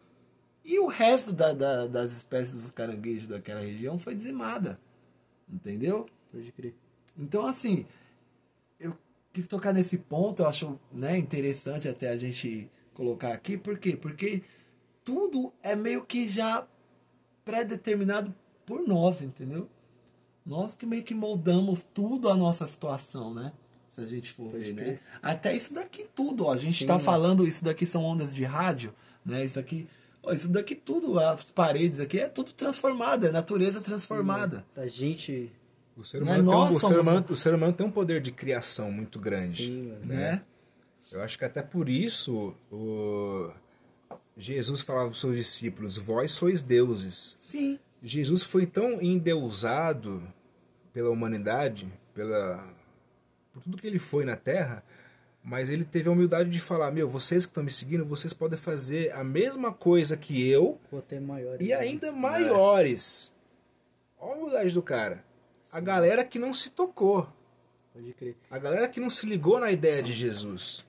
[0.65, 4.79] E o resto da, da- das espécies dos caranguejos daquela região foi dizimada,
[5.53, 6.07] entendeu?
[6.31, 6.75] Pode crer.
[7.19, 7.85] Então, assim,
[8.79, 8.97] eu
[9.33, 13.57] quis tocar nesse ponto, eu acho né, interessante até a gente colocar aqui.
[13.57, 13.97] Por quê?
[13.97, 14.43] Porque
[15.05, 16.67] tudo é meio que já
[17.45, 19.69] pré-determinado por nós, entendeu?
[20.45, 23.53] Nós que meio que moldamos tudo a nossa situação, né?
[23.89, 24.83] Se a gente for Pode ver, né?
[24.85, 25.01] crer.
[25.21, 26.53] Até isso daqui tudo, ó.
[26.53, 28.95] A gente Sim, tá falando, isso daqui são ondas de rádio,
[29.25, 29.45] né?
[29.45, 29.87] Isso aqui,
[30.23, 34.65] ó, isso daqui tudo, as paredes aqui é tudo transformado, é natureza transformada.
[34.77, 35.51] A gente.
[35.97, 38.21] O ser, Né, humano tem um- o, ser humano, o ser humano tem um poder
[38.23, 39.67] de criação muito grande.
[39.67, 40.05] Sim, mano.
[40.07, 40.43] né?
[41.11, 43.51] Eu acho que até por isso o
[44.37, 47.37] Jesus falava para os seus discípulos: Vós sois deuses.
[47.39, 47.79] Sim.
[48.03, 50.23] Jesus foi tão endeusado
[50.93, 52.67] pela humanidade, pela
[53.53, 54.83] por tudo que ele foi na Terra,
[55.43, 58.59] mas ele teve a humildade de falar: Meu, vocês que estão me seguindo, vocês podem
[58.59, 61.61] fazer a mesma coisa que eu Ou até maior.
[61.61, 63.35] e ainda maiores.
[64.19, 65.25] Olha a humildade do cara.
[65.73, 67.27] A galera que não se tocou.
[67.93, 68.37] Pode crer.
[68.51, 70.85] A galera que não se ligou na ideia de Jesus.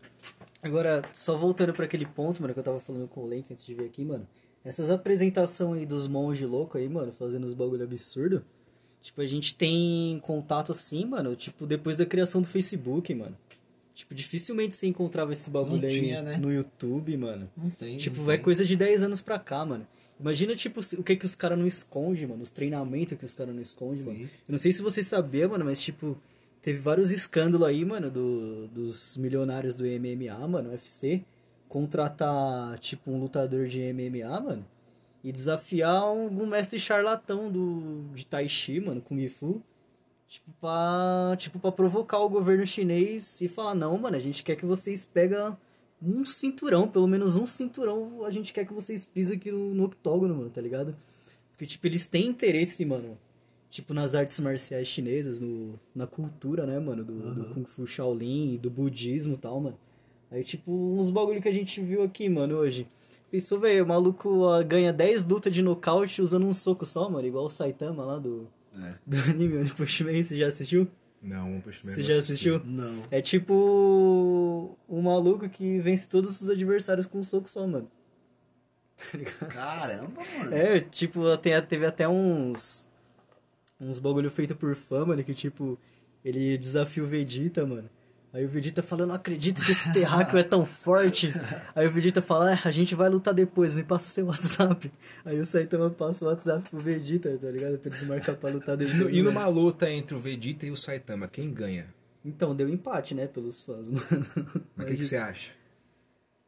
[0.62, 3.66] Agora, só voltando pra aquele ponto, mano, que eu tava falando com o Lenk antes
[3.66, 4.28] de vir aqui, mano.
[4.63, 8.46] Essas apresentações aí dos monges loucos aí, mano, fazendo os bagulho absurdo.
[9.02, 13.38] Tipo, a gente tem contato assim, mano, tipo, depois da criação do Facebook, mano.
[13.95, 16.38] Tipo, dificilmente você encontrava esse bagulho Não aí tinha, né?
[16.38, 17.49] no YouTube, mano.
[17.56, 17.97] Não tem.
[17.97, 18.43] Tipo, não vai tem.
[18.43, 19.88] coisa de 10 anos pra cá, mano.
[20.19, 22.41] Imagina, tipo, o que que os caras não escondem, mano.
[22.41, 24.13] Os treinamentos que os caras não escondem, Sim.
[24.13, 24.29] mano.
[24.47, 26.17] Eu não sei se você sabia, mano, mas, tipo,
[26.62, 31.23] teve vários escândalos aí, mano, do, dos milionários do MMA, mano, UFC,
[31.67, 34.65] contratar, tipo, um lutador de MMA, mano,
[35.23, 39.62] e desafiar um, um mestre charlatão do, de Tai Chi, mano, Kung Fu,
[40.34, 44.56] tipo pra, tipo, pra provocar o governo chinês e falar, não, mano, a gente quer
[44.56, 45.56] que vocês pegam
[46.02, 49.86] um cinturão, pelo menos um cinturão, a gente quer que vocês pisem aqui no, no
[49.86, 50.96] octógono, mano, tá ligado?
[51.52, 53.15] Porque, tipo, eles têm interesse, mano,
[53.69, 58.58] tipo, nas artes marciais chinesas, no, na cultura, né, mano, do, do Kung Fu Shaolin,
[58.58, 59.78] do budismo e tal, mano.
[60.32, 62.88] Aí, tipo, uns bagulho que a gente viu aqui, mano, hoje.
[63.30, 67.28] Pensou, velho, o maluco ah, ganha 10 lutas de nocaute usando um soco só, mano,
[67.28, 68.95] igual o Saitama lá do, É.
[69.05, 70.88] do anime One Punch Man, você já assistiu?
[71.21, 72.62] Não, um peixe Você já assistiu?
[72.65, 73.03] Não.
[73.09, 77.89] É tipo um maluco que vence todos os adversários com um soco só, mano.
[78.95, 79.47] Tá ligado?
[79.47, 80.53] Caramba, mano.
[80.53, 82.88] É, tipo, tem, teve até uns.
[83.79, 85.79] Uns bagulho feito por fã, mano, que tipo,
[86.23, 87.89] ele desafia o Vegeta, mano.
[88.34, 91.32] Aí o Vegeta fala, eu não acredito que esse terráqueo é tão forte.
[91.76, 94.91] Aí o Vegeta fala, é, a gente vai lutar depois, me passa o seu WhatsApp.
[95.24, 97.78] Aí o Saitama passa o WhatsApp pro Vegeta, tá ligado?
[97.78, 99.15] Pra eles marcar pra lutar depois.
[99.15, 99.22] E né?
[99.22, 101.93] numa luta entre o Vegeta e o Saitama, quem ganha?
[102.26, 104.26] Então, deu empate, né, pelos fãs, mano.
[104.76, 105.52] Mas o que, que você acha?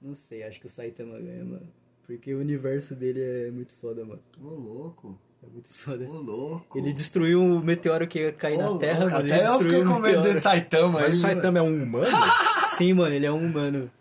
[0.01, 1.67] Não sei, acho que o Saitama ganha, mano.
[2.01, 4.21] Porque o universo dele é muito foda, mano.
[4.41, 5.19] Ô, louco.
[5.43, 6.05] É muito foda.
[6.05, 6.77] Ô, louco.
[6.77, 9.33] Ele destruiu o meteoro que ia cair Ô, na Terra, louco, mano.
[9.33, 11.05] Até eu fiquei o com medo desse Saitama aí.
[11.05, 11.21] Mas o.
[11.21, 12.17] Saitama é um humano?
[12.77, 13.91] Sim, mano, ele é um humano.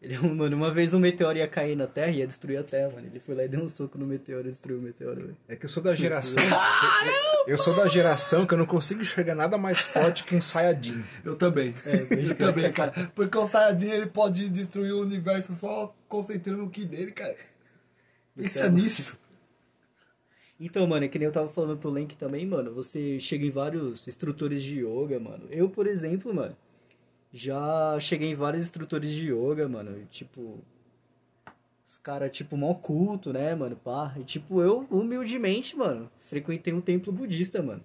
[0.00, 0.56] Ele é um humano.
[0.56, 3.08] Uma vez um meteoro ia cair na Terra e ia destruir a Terra, mano.
[3.08, 5.36] Ele foi lá e deu um soco no meteoro e destruiu o meteoro, velho.
[5.48, 6.44] É que eu sou da geração.
[6.44, 10.40] eu, eu sou da geração que eu não consigo enxergar nada mais forte que um
[10.40, 11.02] Saiyajin.
[11.24, 11.74] Eu também.
[12.10, 12.92] eu também, cara.
[13.14, 17.36] Porque o Saiyajin ele pode destruir o universo só concentrando o ki dele, cara.
[18.36, 19.18] Pensa nisso.
[20.58, 22.72] Então, mano, é que nem eu tava falando pro Lenk também, mano.
[22.74, 25.46] Você chega em vários instrutores de yoga, mano.
[25.50, 26.56] Eu, por exemplo, mano,
[27.32, 30.06] já cheguei em vários instrutores de yoga, mano.
[30.08, 30.64] Tipo,
[31.86, 33.76] os caras, tipo, mó culto, né, mano?
[33.76, 34.14] Pá.
[34.18, 37.84] E, tipo, eu, humildemente, mano, frequentei um templo budista, mano.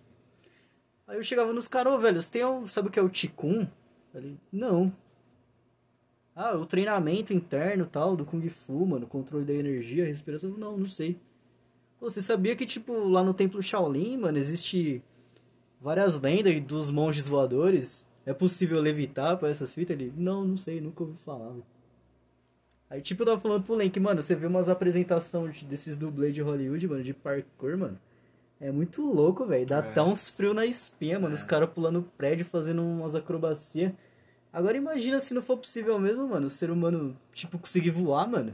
[1.07, 2.65] Aí eu chegava nos caras, ô, velho, você tem um.
[2.67, 3.69] Sabe o que é o Qigong?
[4.15, 4.93] Ele, não.
[6.33, 10.51] Ah, o treinamento interno tal, do Kung Fu, mano, controle da energia, respiração.
[10.51, 11.19] Não, não sei.
[12.01, 15.03] Você sabia que, tipo, lá no Templo Shaolin, mano, existe
[15.79, 18.07] várias lendas dos monges voadores?
[18.25, 19.95] É possível levitar pra essas fitas?
[19.95, 21.49] Ele, não, não sei, nunca ouvi falar.
[21.49, 21.63] velho."
[22.89, 26.35] Aí, tipo, eu tava falando pro Lenk, mano, você vê umas apresentações de- desses dublês
[26.35, 27.97] de Hollywood, mano, de parkour, mano.
[28.59, 29.65] É muito louco, velho.
[29.65, 31.33] Dá até uns frios na espinha, mano.
[31.33, 33.93] Os caras pulando prédio, fazendo umas acrobacias.
[34.51, 38.53] Agora imagina se não for possível mesmo, mano, o ser humano, tipo, conseguir voar, mano.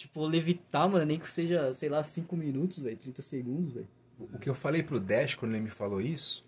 [0.00, 3.88] Tipo, levitar, mano, nem que seja, sei lá, 5 minutos, velho, 30 segundos, velho.
[4.18, 6.42] O que eu falei pro Dash quando ele me falou isso,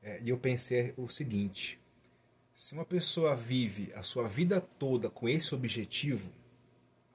[0.00, 1.80] é, e eu pensei o seguinte:
[2.54, 6.32] se uma pessoa vive a sua vida toda com esse objetivo,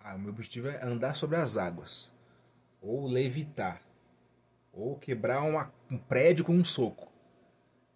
[0.01, 2.11] ah, o meu objetivo é andar sobre as águas,
[2.81, 3.81] ou levitar,
[4.73, 7.09] ou quebrar uma- um prédio com um soco.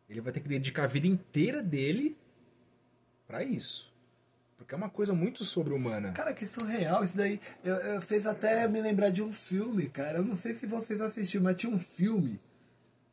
[0.07, 2.17] Ele vai ter que dedicar a vida inteira dele
[3.27, 3.93] pra isso.
[4.57, 6.11] Porque é uma coisa muito sobre-humana.
[6.13, 7.39] Cara, que surreal isso daí.
[7.63, 10.17] Eu, eu fez até me lembrar de um filme, cara.
[10.17, 12.39] Eu não sei se vocês assistiram, mas tinha um filme.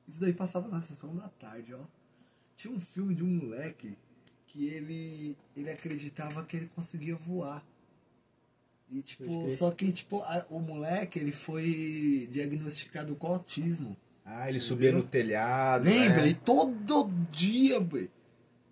[0.09, 1.81] Isso daí passava na sessão da tarde, ó.
[2.57, 3.97] Tinha um filme de um moleque
[4.47, 7.65] que ele, ele acreditava que ele conseguia voar.
[8.91, 13.97] E tipo, só que tipo, a- o moleque ele foi diagnosticado com autismo.
[14.25, 15.85] Ah, ele subia no telhado.
[15.85, 16.23] Lembra?
[16.23, 16.29] né?
[16.29, 18.11] E todo dia, boi,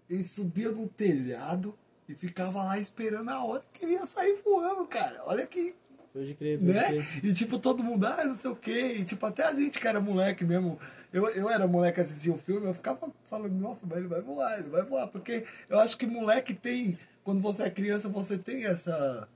[0.08, 1.76] ele subia no telhado
[2.08, 5.22] e ficava lá esperando a hora que ele ia sair voando, cara.
[5.26, 5.74] Olha que
[6.12, 6.88] Pode crer, né?
[6.88, 7.24] crer.
[7.24, 8.96] E tipo, todo mundo, ah, não sei o quê.
[8.98, 10.78] E tipo, até a gente que era moleque mesmo.
[11.10, 14.58] Eu, eu era moleque assistia o filme, eu ficava falando, nossa, mas ele vai voar,
[14.58, 15.08] ele vai voar.
[15.08, 16.98] Porque eu acho que moleque tem.
[17.24, 19.26] Quando você é criança, você tem essa.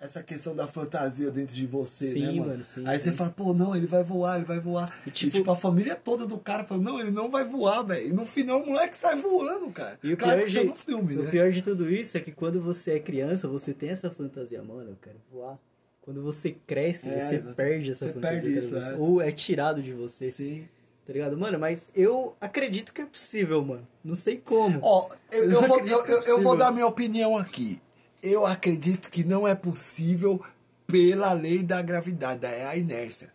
[0.00, 2.46] Essa questão da fantasia dentro de você, Sim, né, mano?
[2.46, 3.16] mano, sim, Aí você sim.
[3.16, 4.88] fala, pô, não, ele vai voar, ele vai voar.
[5.04, 7.82] E, E tipo- tipo, a família toda do cara fala, não, ele não vai voar,
[7.82, 8.06] velho.
[8.08, 9.98] E no final o moleque sai voando, cara.
[10.00, 11.30] E o claro pior, que é de, no filme, o né?
[11.32, 14.90] pior de tudo isso é que quando você é criança, você tem essa fantasia, mano,
[14.90, 15.58] eu quero voar.
[16.00, 17.56] Quando você cresce, É, você exatamente.
[17.56, 18.40] perde essa Você fantasia.
[18.40, 18.94] perde isso, é.
[18.96, 20.68] Ou é tirado de você, Sim.
[21.04, 21.36] tá ligado?
[21.36, 23.86] Mano, mas eu acredito que é possível, mano.
[24.04, 24.78] Não sei como.
[24.80, 27.80] Ó, eu, Eu eu, vou, é eu, eu vou dar minha opinião aqui.
[28.22, 30.42] Eu acredito que não é possível
[30.86, 33.32] pela lei da gravidade, é a inércia.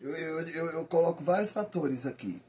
[0.00, 2.40] Eu, eu, eu, eu coloco vários fatores aqui.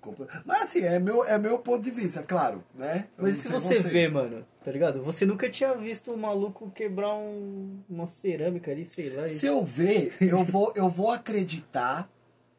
[0.45, 3.07] Mas assim, é meu, é meu ponto de vista, claro, né?
[3.17, 3.83] Eu Mas se você vocês.
[3.93, 5.01] vê, mano, tá ligado?
[5.03, 9.25] Você nunca tinha visto um maluco quebrar um, uma cerâmica ali, sei lá.
[9.25, 12.09] e- Se eu ver, eu vou, eu vou acreditar,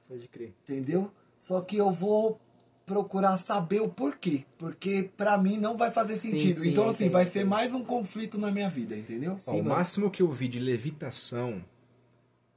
[0.09, 0.55] Pode crer.
[0.63, 1.11] entendeu?
[1.39, 2.41] Só que eu vou
[2.87, 4.45] procurar saber o porquê.
[4.57, 6.61] Porque pra mim não vai fazer Sim, sentido.
[6.61, 9.33] sim, então, eu assim, entendo, vai ser mais um conflito na minha vida, entendeu?
[9.35, 9.69] Ó, Sim, o mano.
[9.71, 11.63] máximo que eu vi de levitação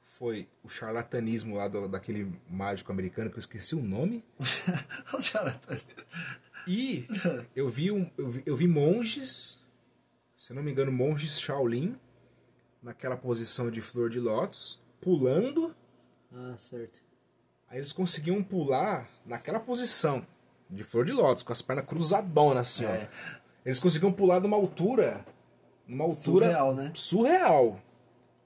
[0.05, 4.23] foi o charlatanismo lá do- daquele mágico americano que eu esqueci o nome.
[5.13, 5.77] O charlatão.
[6.67, 7.07] E
[7.55, 9.59] eu vi, um, eu, vi, eu vi monges,
[10.37, 11.97] se não me engano, monges Shaolin,
[12.83, 15.75] naquela posição de flor de lótus, pulando.
[16.31, 17.01] Ah, certo.
[17.69, 20.25] Aí eles conseguiam pular naquela posição
[20.69, 23.09] de flor de lótus, com as pernas cruzadonas assim, É.
[23.35, 23.39] ó.
[23.65, 25.23] Eles conseguiam pular numa altura.
[25.87, 26.91] Numa altura Surreal, né?
[26.93, 27.81] surreal.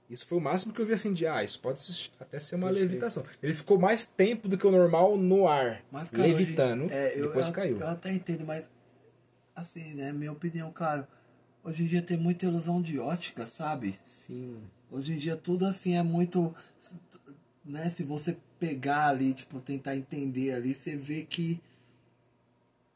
[0.09, 2.69] Isso foi o máximo que eu vi assim de, ah, isso pode até ser uma
[2.69, 3.23] levitação.
[3.41, 7.19] Ele ficou mais tempo do que o normal no ar, Mas, cara, levitando, hoje- é,
[7.19, 7.79] eu, depois eu, caiu.
[7.79, 8.65] Eu até entendo, mas
[9.55, 10.11] assim, né?
[10.13, 11.07] Minha opinião, claro.
[11.63, 13.97] Hoje em dia tem muita ilusão de ótica, sabe?
[14.05, 14.61] Sim.
[14.91, 16.53] Hoje em dia tudo assim é muito.
[17.65, 21.61] Né, se você pegar ali, tipo, tentar entender ali, você vê que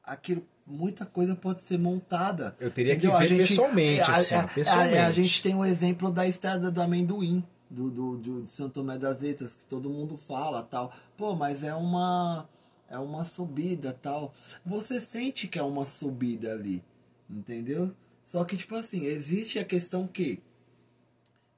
[0.03, 0.45] aquilo.
[0.69, 2.53] Muita coisa pode ser montada.
[2.59, 3.17] Eu teria que entendeu?
[3.29, 4.97] ver pessoalmente, a, assim, a- a- pessoalmente.
[4.97, 8.97] a gente tem o exemplo da estrada do amendoim, do, do, do, de São Tomé
[8.97, 10.93] das Letras, que todo mundo fala tal.
[11.15, 12.49] Pô, mas é uma.
[12.89, 14.33] É uma subida tal.
[14.65, 16.83] Você sente que é uma subida ali.
[17.29, 17.93] Entendeu?
[18.21, 20.41] Só que, tipo assim, existe a questão que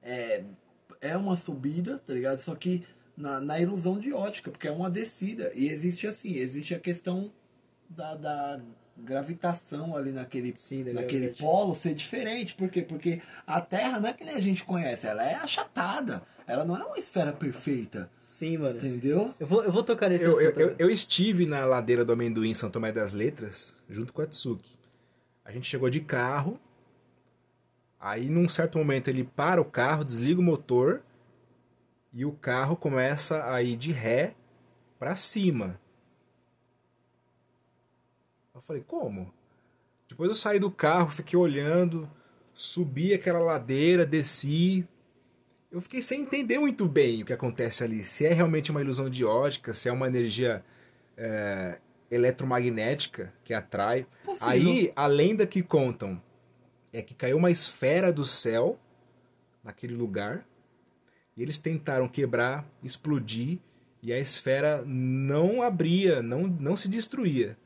[0.04, 0.44] é,
[1.02, 2.38] é uma subida, tá ligado?
[2.40, 2.84] Só que
[3.20, 5.52] na, na ilusão de ótica, porque é uma descida.
[5.54, 7.30] E existe assim, existe a questão
[7.90, 8.60] da, da
[8.98, 12.56] gravitação ali naquele, Sim, naquele polo ser diferente.
[12.56, 12.82] Por quê?
[12.82, 16.24] Porque a Terra não é que nem a gente conhece, ela é achatada.
[16.48, 18.78] Ela não é uma esfera perfeita, Sim, mano.
[18.78, 19.36] entendeu?
[19.40, 20.60] Eu vou, eu vou tocar nesse Eu, eu, assunto.
[20.60, 20.76] eu, agora.
[20.80, 24.74] eu estive na ladeira do amendoim em São Tomé das Letras, junto com a Tsuki.
[25.46, 26.60] A gente chegou de carro,
[28.00, 31.02] aí num certo momento ele para o carro, desliga o motor,
[32.14, 34.36] e o carro começa a ir de ré
[34.98, 35.80] pra cima.
[38.54, 39.34] Eu falei, como?
[40.08, 42.10] Depois eu saí do carro, fiquei olhando,
[42.54, 44.86] subi aquela ladeira, desci.
[45.72, 48.04] Eu fiquei sem entender muito bem o que acontece ali.
[48.04, 50.66] Se é realmente uma ilusão de ótica, se é uma energia
[51.16, 51.80] é,
[52.10, 54.08] eletromagnética que atrai.
[54.24, 54.50] Possível.
[54.50, 56.22] Aí, a lenda que contam
[56.92, 58.80] é que caiu uma esfera do céu
[59.64, 60.49] naquele lugar
[61.40, 63.60] e eles tentaram quebrar, explodir
[64.04, 67.58] e a esfera não abria, não, não se destruía.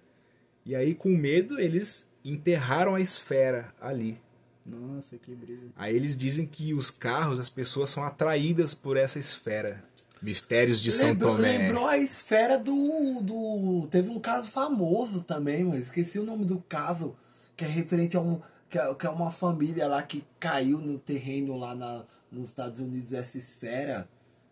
[0.64, 4.22] E aí, com medo, eles enterraram a esfera ali.
[4.64, 5.66] Nossa, que brisa.
[5.76, 9.84] Aí eles dizem que os carros, as pessoas são atraídas por essa esfera.
[10.22, 11.58] Mistérios de São Lembrou, Tomé.
[11.58, 13.88] lembrou a esfera do, do.
[13.90, 17.16] Teve um caso famoso também, mas esqueci o nome do caso,
[17.58, 18.40] que é referente a um.
[18.70, 22.80] Que é, que é uma família lá que caiu no terreno lá na, nos Estados
[22.82, 24.08] Unidos, essa esfera.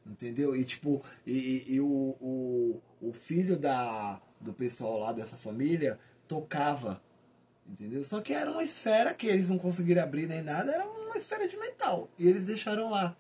[0.06, 0.56] Entendeu?
[0.56, 7.02] E tipo, e, e- o, o, o filho da, do pessoal lá dessa família tocava.
[7.68, 8.04] Entendeu?
[8.04, 11.48] Só que era uma esfera que eles não conseguiram abrir nem nada, era uma esfera
[11.48, 12.10] de metal.
[12.18, 13.16] E eles deixaram lá.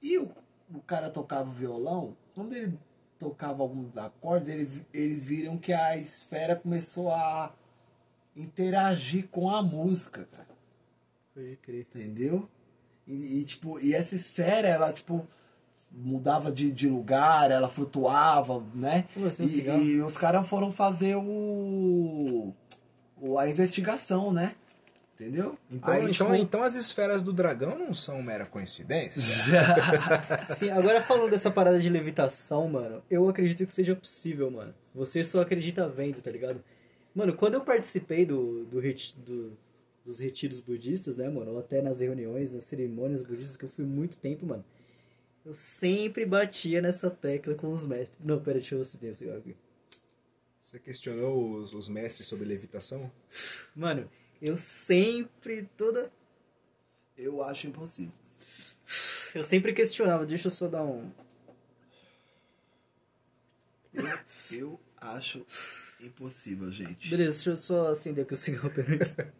[0.00, 0.30] E o,
[0.72, 2.78] o cara tocava violão, quando ele
[3.18, 7.52] tocava alguns acordes, ele, eles viram que a esfera começou a
[8.36, 10.48] interagir com a música, cara.
[11.34, 11.80] Pode crer.
[11.80, 12.48] Entendeu?
[13.08, 15.26] E, e, tipo, e essa esfera, ela, tipo,
[15.90, 19.06] mudava de, de lugar, ela flutuava, né?
[19.14, 19.82] Como assim, um cigarro?
[19.82, 22.52] E, e os caras foram fazer o,
[23.16, 23.38] o.
[23.38, 24.54] a investigação, né?
[25.14, 25.58] Entendeu?
[25.68, 29.20] Então, Aí, então, tipo, então as esferas do dragão não são mera coincidência?
[30.54, 34.72] Sim, agora falando dessa parada de levitação, mano, eu acredito que seja possível, mano.
[34.94, 36.62] Você só acredita vendo, tá ligado?
[37.12, 39.56] Mano, quando eu participei do, do, reti- do-
[40.08, 41.52] dos retiros budistas, né, mano?
[41.52, 44.64] Ou até nas reuniões, nas cerimônias budistas, que eu fui muito tempo, mano.
[45.44, 48.18] Eu sempre batia nessa tecla com os mestres.
[48.24, 49.54] Não, pera, deixa eu acender o cigarro aqui.
[50.58, 53.12] Você questionou os, os mestres sobre levitação?
[53.76, 56.10] Mano, eu sempre, toda...
[57.14, 58.12] Eu acho impossível.
[59.34, 61.10] Eu sempre questionava, deixa eu só dar um...
[64.52, 65.44] Eu acho
[66.00, 67.10] impossível, gente.
[67.10, 68.98] Beleza, deixa eu só acender aqui o cigarro, pera aí.
[68.98, 69.32] O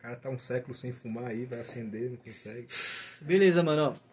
[0.00, 2.66] cara tá um século sem fumar aí, vai acender, não consegue.
[3.20, 4.10] Beleza, mano, ó.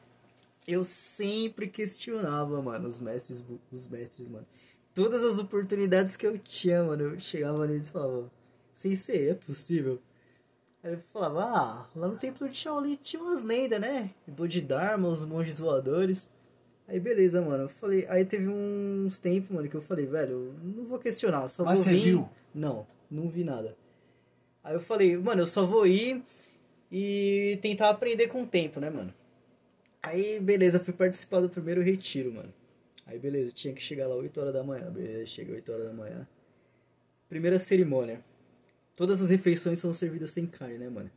[0.68, 4.46] Eu sempre questionava, mano, os mestres, os mestres, mano.
[4.94, 8.30] Todas as oportunidades que eu tinha, mano, eu chegava neles e falava,
[8.74, 10.02] sem ser, é possível.
[10.84, 14.12] Aí eu falava, ah, lá no templo de Shaolin tinha umas lendas, né?
[14.28, 16.30] Bodhidharma, os monges voadores.
[16.88, 17.64] Aí beleza, mano.
[17.64, 21.48] Eu falei, aí teve uns tempos, mano, que eu falei, velho, eu não vou questionar,
[21.48, 22.04] só Mas vou você vir.
[22.04, 22.30] viu?
[22.54, 23.76] Não, não vi nada.
[24.68, 26.22] Aí eu falei, mano, eu só vou ir
[26.92, 29.14] e tentar aprender com o tempo, né, mano?
[30.04, 32.54] Aí, beleza, fui participar do primeiro retiro, mano.
[33.06, 34.92] Aí, beleza, tinha que chegar lá 8 horas da manhã.
[34.92, 36.28] Beleza, cheguei 8 horas da manhã.
[37.30, 38.22] Primeira cerimônia.
[38.94, 41.10] Todas as refeições são servidas sem carne, né, mano?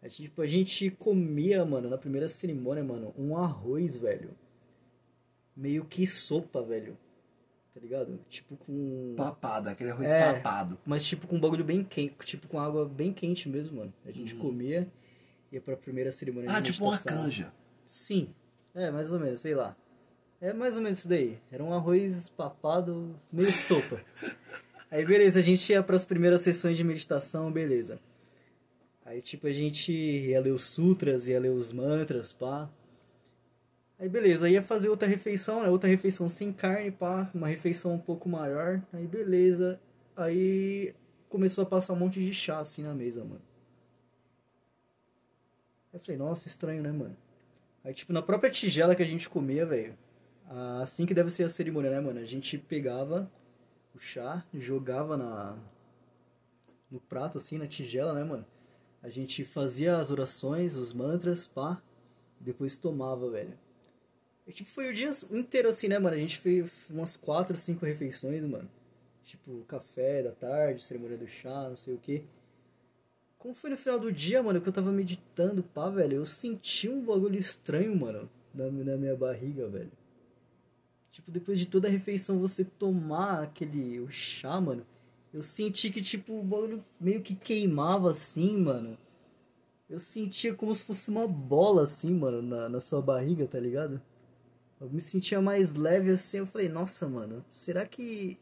[0.00, 4.30] Aí, tipo, a gente comia, mano, na primeira cerimônia, mano, um arroz, velho.
[5.56, 6.96] Meio que sopa, velho.
[7.76, 8.18] Tá ligado?
[8.30, 9.12] Tipo com.
[9.18, 10.32] Papada, aquele arroz É.
[10.32, 10.78] papado.
[10.86, 13.92] Mas tipo com um bagulho bem quente, tipo com água bem quente mesmo, mano.
[14.06, 14.90] A gente comia,
[15.52, 17.22] ia pra primeira cerimônia Ah, de tipo uma meditação.
[17.24, 17.52] canja.
[17.84, 18.30] Sim.
[18.74, 19.76] É, mais ou menos, sei lá.
[20.40, 21.38] É mais ou menos isso daí.
[21.52, 24.00] Era um arroz papado, meio sopa.
[24.90, 28.00] Aí beleza, a gente ia pras primeiras sessões de meditação, beleza.
[29.04, 32.70] Aí tipo a gente ia ler os sutras, ia ler os mantras, pá.
[33.98, 35.68] Aí beleza, ia fazer outra refeição, né?
[35.68, 38.82] Outra refeição sem carne, pá, uma refeição um pouco maior.
[38.92, 39.80] Aí beleza.
[40.14, 40.94] Aí
[41.28, 43.42] começou a passar um monte de chá assim na mesa, mano.
[45.92, 47.16] Aí eu falei, nossa, estranho, né, mano?
[47.82, 49.96] Aí, tipo, na própria tigela que a gente comia, velho,
[50.80, 52.20] assim que deve ser a cerimônia, né, mano?
[52.20, 53.30] A gente pegava
[53.94, 55.56] o chá, jogava na
[56.90, 58.46] no prato, assim, na tigela, né, mano?
[59.02, 61.80] A gente fazia as orações, os mantras, pá,
[62.40, 63.56] e depois tomava, velho.
[64.52, 66.16] Tipo, foi o dia inteiro assim, né, mano?
[66.16, 68.68] A gente fez umas quatro, cinco refeições, mano.
[69.24, 72.22] Tipo, café da tarde, cerimônia do chá, não sei o quê.
[73.38, 76.88] Como foi no final do dia, mano, que eu tava meditando, pá, velho, eu senti
[76.88, 79.90] um bagulho estranho, mano, na, na minha barriga, velho.
[81.10, 84.86] Tipo, depois de toda a refeição você tomar aquele o chá, mano,
[85.32, 88.96] eu senti que, tipo, o bagulho meio que queimava assim, mano.
[89.88, 94.00] Eu sentia como se fosse uma bola assim, mano, na, na sua barriga, tá ligado?
[94.80, 98.38] Eu me sentia mais leve assim, eu falei, nossa, mano, será que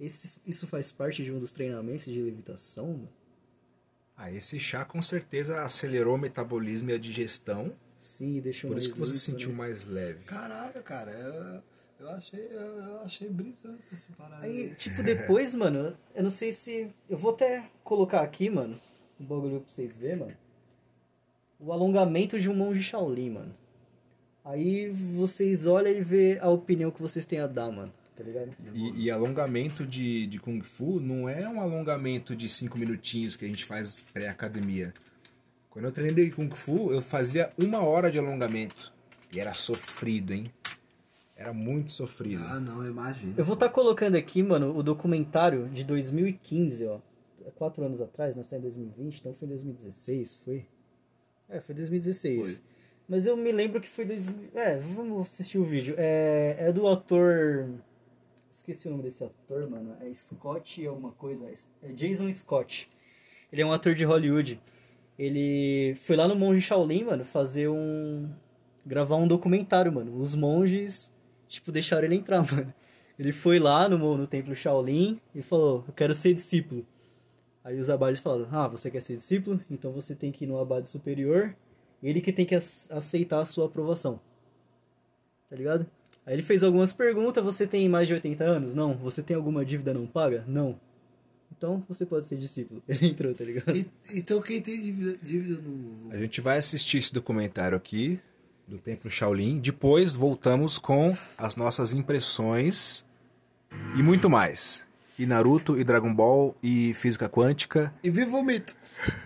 [0.00, 3.08] esse, isso faz parte de um dos treinamentos de levitação, mano?
[4.16, 7.74] Ah, esse chá com certeza acelerou o metabolismo e a digestão.
[8.20, 9.56] e deixou Por mais isso que você se sentiu né?
[9.56, 10.24] mais leve.
[10.24, 11.62] Caraca, cara, eu,
[12.00, 16.50] eu achei, eu, eu achei brisante esse parada Aí, tipo, depois, mano, eu não sei
[16.50, 16.90] se.
[17.10, 18.80] Eu vou até colocar aqui, mano,
[19.20, 20.36] o bagulho pra vocês verem, mano.
[21.60, 23.54] O alongamento de um monge Shaolin, mano.
[24.46, 27.92] Aí vocês olham e vê a opinião que vocês têm a dar, mano.
[28.14, 28.50] Tá ligado?
[28.72, 33.44] E, e alongamento de, de Kung Fu não é um alongamento de cinco minutinhos que
[33.44, 34.94] a gente faz pré-academia.
[35.68, 38.92] Quando eu treinei Kung Fu, eu fazia uma hora de alongamento.
[39.32, 40.50] E era sofrido, hein?
[41.34, 42.42] Era muito sofrido.
[42.46, 43.34] Ah, não, eu imagino.
[43.36, 47.00] Eu vou estar colocando aqui, mano, o documentário de 2015, ó.
[47.44, 50.66] É Quatro anos atrás, nós estamos em 2020, então foi em 2016, foi?
[51.48, 52.58] É, foi 2016.
[52.58, 52.75] Foi.
[53.08, 54.50] Mas eu me lembro que foi 2000...
[54.54, 55.94] É, vamos assistir o vídeo.
[55.96, 57.68] É, é do ator...
[58.52, 59.96] Esqueci o nome desse ator, mano.
[60.00, 61.44] É Scott alguma coisa.
[61.82, 62.90] É Jason Scott.
[63.52, 64.60] Ele é um ator de Hollywood.
[65.18, 68.28] Ele foi lá no Monge Shaolin, mano, fazer um...
[68.84, 70.18] Gravar um documentário, mano.
[70.18, 71.12] Os monges,
[71.46, 72.72] tipo, deixaram ele entrar, mano.
[73.18, 76.84] Ele foi lá no, no templo Shaolin e falou, eu quero ser discípulo.
[77.64, 79.60] Aí os abades falaram, ah, você quer ser discípulo?
[79.70, 81.56] Então você tem que ir no abade superior.
[82.02, 84.20] Ele que tem que ac- aceitar a sua aprovação.
[85.48, 85.86] Tá ligado?
[86.24, 88.74] Aí ele fez algumas perguntas, você tem mais de 80 anos?
[88.74, 88.96] Não.
[88.98, 90.44] Você tem alguma dívida não paga?
[90.46, 90.78] Não.
[91.56, 92.82] Então você pode ser discípulo.
[92.88, 93.74] Ele entrou, tá ligado?
[93.76, 96.12] E- então quem tem dívida, dívida no.
[96.12, 98.20] A gente vai assistir esse documentário aqui
[98.66, 99.60] do Templo Shaolin.
[99.60, 103.06] Depois voltamos com as nossas impressões
[103.96, 104.84] e muito mais.
[105.18, 107.94] E Naruto, e Dragon Ball, e Física Quântica.
[108.04, 108.76] E viva o mito!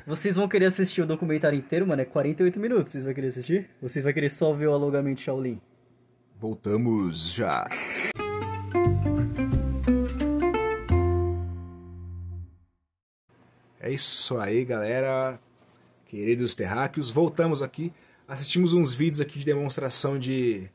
[0.07, 2.03] Vocês vão querer assistir o documentário inteiro, mano?
[2.03, 2.93] É 48 minutos.
[2.93, 3.71] Vocês vão querer assistir?
[3.81, 5.61] Vocês vão querer só ver o alongamento Shaolin?
[6.39, 7.69] Voltamos já.
[13.79, 15.39] É isso aí, galera.
[16.07, 17.93] Queridos terráqueos, voltamos aqui.
[18.27, 20.69] Assistimos uns vídeos aqui de demonstração de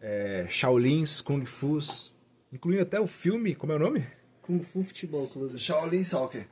[0.00, 2.14] é, Shaolins, Kung Fus,
[2.52, 4.06] incluindo até o filme, como é o nome?
[4.50, 5.56] Kung Fu Futebol Clube.
[5.56, 6.48] Shaolin Soccer.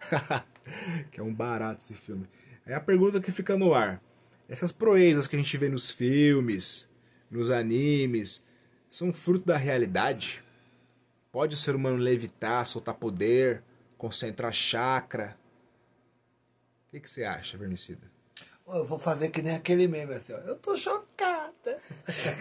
[1.10, 2.28] que é um barato esse filme.
[2.64, 4.00] Aí a pergunta que fica no ar:
[4.48, 6.88] essas proezas que a gente vê nos filmes,
[7.28, 8.46] nos animes,
[8.88, 10.44] são fruto da realidade?
[11.32, 13.64] Pode o ser humano levitar, soltar poder,
[13.96, 15.36] concentrar chakra?
[16.86, 18.08] O que, que você acha, Vermicida?
[18.70, 20.38] Eu vou fazer que nem aquele meme assim, ó.
[20.38, 21.80] Eu tô chocada.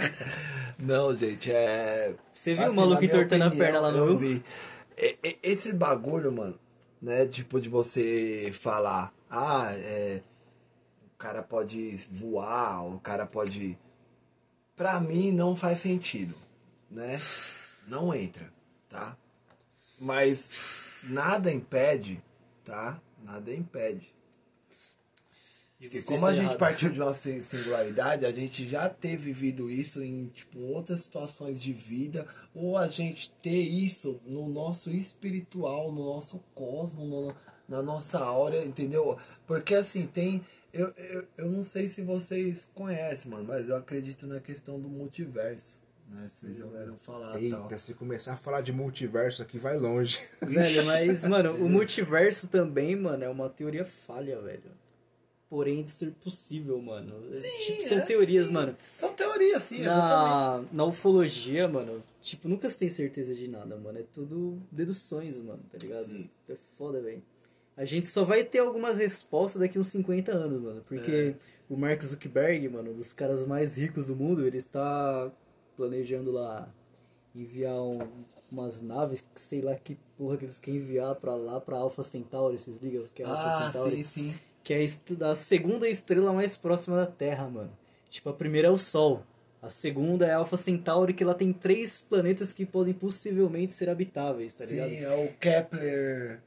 [0.78, 2.14] Não, gente, é.
[2.32, 4.18] Você viu assim, o maluco entortando a perna lá no Eu Rio?
[4.18, 4.44] vi.
[4.98, 6.60] E- e- Esse bagulho, mano,
[7.02, 7.28] né?
[7.28, 10.24] Tipo, de você falar, ah, é.
[11.14, 13.78] O cara pode voar, o cara pode.
[14.76, 16.36] Pra mim não faz sentido,
[16.92, 17.18] né?
[17.88, 18.54] Não entra,
[18.90, 19.18] tá?
[20.00, 22.24] Mas nada impede,
[22.64, 23.02] tá?
[23.24, 24.17] Nada impede
[25.80, 30.02] porque como a gente partiu de uma sin- singularidade, a gente já ter vivido isso
[30.04, 32.26] em tipo, outras situações de vida,
[32.56, 37.36] ou a gente ter isso no nosso espiritual, no nosso cosmo, no-
[37.68, 39.18] na nossa aura, entendeu?
[39.46, 40.42] Porque assim, tem.
[40.74, 44.88] Eu, eu, eu não sei se vocês conhecem, mano, mas eu acredito na questão do
[44.90, 45.82] multiverso.
[46.10, 46.26] Né?
[46.26, 47.42] Vocês já ouviram falar tal.
[47.42, 50.20] Eita, se começar a falar de multiverso aqui, vai longe.
[50.42, 54.72] Velho, mas, mano, o multiverso também, mano, é uma teoria falha, velho.
[55.50, 57.14] Porém, de ser possível, mano.
[57.66, 58.54] tipo, são é, teorias, sim.
[58.54, 58.76] mano.
[58.96, 60.68] São teorias, sim, exatamente.
[60.74, 63.98] Na, na ufologia, mano, tipo, nunca se tem certeza de nada, mano.
[63.98, 66.04] É tudo deduções, mano, tá ligado?
[66.04, 66.30] Sim.
[66.50, 67.24] É foda, velho.
[67.78, 70.84] A gente só vai ter algumas respostas daqui uns 50 anos, mano.
[70.86, 71.36] Porque
[71.70, 75.32] o Mark Zuckerberg, mano, dos caras mais ricos do mundo, ele está
[75.78, 76.68] planejando lá
[77.36, 78.00] enviar um-
[78.52, 82.02] umas naves, que sei lá que porra que eles querem enviar pra lá, pra Alpha
[82.04, 83.06] Centauri, vocês ligam?
[83.14, 84.04] Que é Alpha Ah, Centauri?
[84.04, 84.40] sim, sim.
[84.68, 84.84] Que é
[85.26, 87.72] a segunda estrela mais próxima da Terra, mano.
[88.10, 89.24] Tipo, a primeira é o Sol.
[89.62, 93.90] A segunda é a Alpha Centauri, que ela tem três planetas que podem possivelmente ser
[93.90, 94.90] habitáveis, tá ligado?
[94.90, 96.42] Sim, é o Kepler.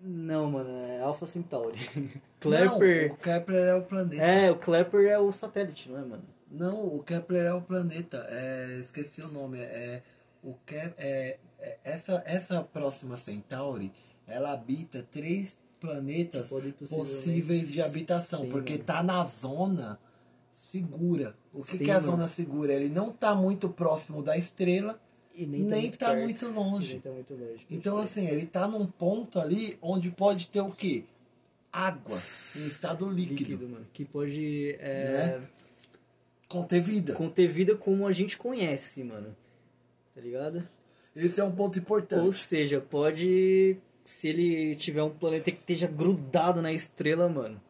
[0.00, 1.78] Não, mano, é Alpha Centauri.
[2.42, 3.12] Não, Kepler.
[3.12, 4.22] o Kepler é o planeta.
[4.22, 6.24] É, o Kepler é o satélite, não é, mano?
[6.50, 8.26] Não, o Kepler é o planeta.
[8.30, 9.58] É, esqueci o nome.
[9.60, 10.02] É,
[10.42, 13.92] o Kep, é, é- essa, essa próxima Centauri,
[14.26, 16.50] ela habita três planetas
[16.88, 18.84] possíveis de habitação, Sim, porque mano.
[18.84, 19.98] tá na zona
[20.54, 21.36] segura.
[21.52, 22.12] O que, Sim, que é a mano.
[22.12, 22.72] zona segura?
[22.72, 25.00] Ele não tá muito próximo da estrela,
[25.34, 26.92] E nem, tá, muito E longe.
[26.94, 27.66] Nem tá muito longe.
[27.70, 28.04] Então, crer.
[28.04, 31.04] assim, ele tá num ponto ali onde pode ter o quê?
[31.72, 32.18] Água
[32.56, 33.40] em estado líquido.
[33.50, 33.86] líquido, mano.
[33.92, 35.48] Que pode é, Né?
[36.48, 37.12] Conter vida.
[37.12, 39.36] conter vida como a gente conhece, mano.
[40.14, 40.66] Tá ligado?
[41.14, 42.24] Esse é um ponto importante.
[42.24, 43.76] Ou seja, pode.
[44.08, 47.60] Se ele tiver um planeta que esteja grudado na estrela, mano.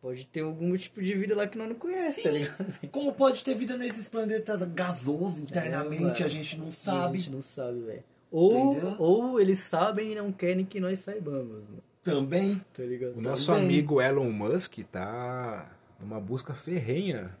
[0.00, 2.38] Pode ter algum tipo de vida lá que nós não conhece, tá Sim.
[2.38, 2.78] ligado?
[2.92, 6.24] Como pode ter vida nesses planetas gasosos internamente, mano.
[6.24, 7.18] a gente não A sabe.
[7.18, 8.04] gente não sabe, velho.
[8.30, 8.96] Ou, Entendeu?
[9.00, 11.82] ou eles sabem e não querem que nós saibamos, mano.
[12.00, 12.62] Também.
[12.72, 13.16] Tá ligado?
[13.16, 13.64] O nosso Também.
[13.64, 17.36] amigo Elon Musk tá numa busca ferrenha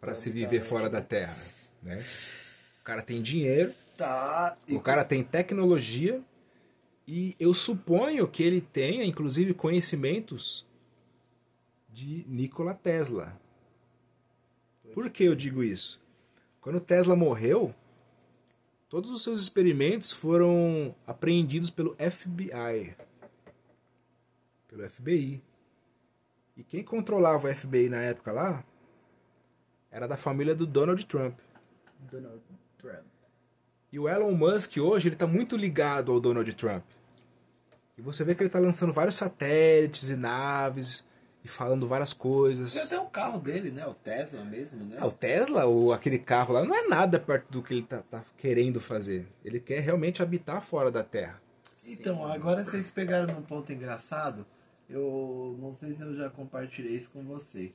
[0.00, 1.36] para se viver fora da Terra,
[1.82, 1.96] né?
[2.80, 4.56] O cara tem dinheiro, Tá.
[4.70, 6.22] O cara tem tecnologia
[7.10, 10.66] e eu suponho que ele tenha, inclusive, conhecimentos
[11.88, 13.34] de Nikola Tesla.
[14.92, 15.98] Por que eu digo isso?
[16.60, 17.74] Quando Tesla morreu,
[18.90, 22.94] todos os seus experimentos foram apreendidos pelo FBI,
[24.68, 25.42] pelo FBI.
[26.58, 28.62] E quem controlava o FBI na época lá
[29.90, 31.38] era da família do Donald Trump.
[32.12, 32.42] Donald
[32.76, 33.06] Trump.
[33.90, 36.84] E o Elon Musk hoje ele está muito ligado ao Donald Trump.
[37.98, 41.04] E você vê que ele está lançando vários satélites e naves
[41.44, 42.72] e falando várias coisas.
[42.72, 43.84] Tem até o carro dele, né?
[43.86, 44.98] O Tesla mesmo, né?
[45.00, 48.02] Ah, o Tesla, ou aquele carro lá, não é nada perto do que ele tá,
[48.02, 49.26] tá querendo fazer.
[49.44, 51.42] Ele quer realmente habitar fora da Terra.
[51.86, 54.46] Então, agora vocês pegaram num ponto engraçado.
[54.88, 57.72] Eu não sei se eu já compartilhei isso com você.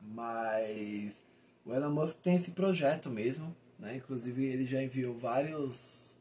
[0.00, 1.24] Mas
[1.64, 3.54] o Elon Musk tem esse projeto mesmo.
[3.78, 3.96] Né?
[3.96, 6.16] Inclusive ele já enviou vários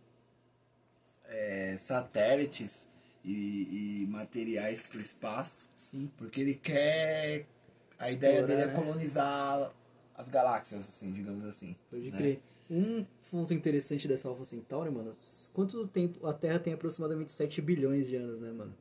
[1.30, 2.89] é, satélites
[3.23, 5.69] e, e materiais para o espaço.
[5.75, 6.09] Sim.
[6.17, 7.45] Porque ele quer.
[7.97, 8.73] A ideia dele é né?
[8.73, 9.73] colonizar
[10.15, 11.75] as galáxias, assim, digamos assim.
[11.89, 12.17] Pode né?
[12.17, 12.41] crer.
[12.69, 15.11] Um ponto interessante dessa Alpha Centauri, mano,
[15.53, 18.75] quanto tempo a Terra tem aproximadamente 7 bilhões de anos, né, mano?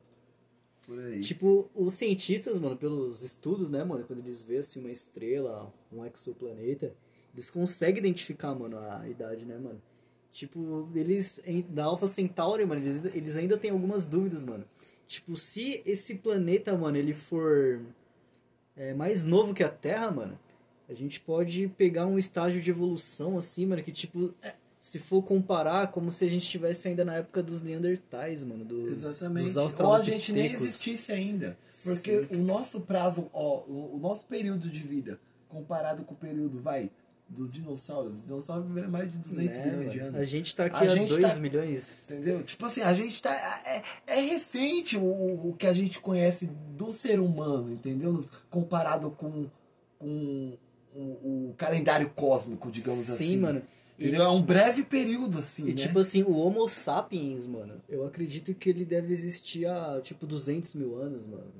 [0.85, 1.21] Por aí.
[1.21, 6.05] Tipo, os cientistas, mano, pelos estudos, né, mano, quando eles vêem assim, uma estrela, um
[6.05, 6.93] exoplaneta,
[7.33, 9.81] eles conseguem identificar, mano, a idade, né, mano?
[10.31, 14.63] Tipo, eles, da Alpha Centauri, mano, eles, ainda- eles ainda têm algumas dúvidas, mano.
[15.07, 17.81] Tipo, se esse planeta, mano, ele for
[18.75, 20.39] é, mais novo que a Terra, mano,
[20.87, 25.21] a gente pode pegar um estágio de evolução, assim, mano, que tipo, é, se for
[25.21, 29.53] comparar, como se a gente estivesse ainda na época dos Neandertais, mano, dos, Exatamente.
[29.53, 31.57] dos Ou a gente nem existisse ainda.
[31.83, 35.19] Porque o nosso prazo, ó, o nosso período de vida,
[35.49, 36.89] comparado com o período, vai,
[37.29, 40.15] dos dinossauros, os dinossauros viveram mais de 200 Né, milhões de anos.
[40.19, 42.03] A gente tá aqui A há gente 2 tá- milhões.
[42.09, 42.43] Entendeu?
[42.43, 43.31] Tipo assim, a gente tá.
[43.65, 48.23] É, é recente o, o que a gente conhece do ser humano, entendeu?
[48.49, 49.45] Comparado com,
[49.99, 50.57] com
[50.95, 50.99] o,
[51.49, 53.37] o calendário cósmico, digamos Sim, assim.
[53.37, 53.61] mano.
[53.97, 54.21] Entendeu?
[54.23, 55.73] É um breve período, assim, E né?
[55.73, 60.73] tipo assim, o Homo sapiens, mano, eu acredito que ele deve existir há tipo 200
[60.75, 61.51] mil anos, mano.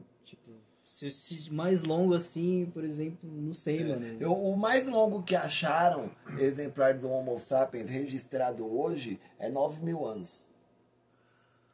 [1.00, 4.06] Se, se mais longo assim, por exemplo, não sei, mano.
[4.20, 10.06] Eu- o mais longo que acharam, exemplar do Homo sapiens registrado hoje, é 9 mil
[10.06, 10.46] anos.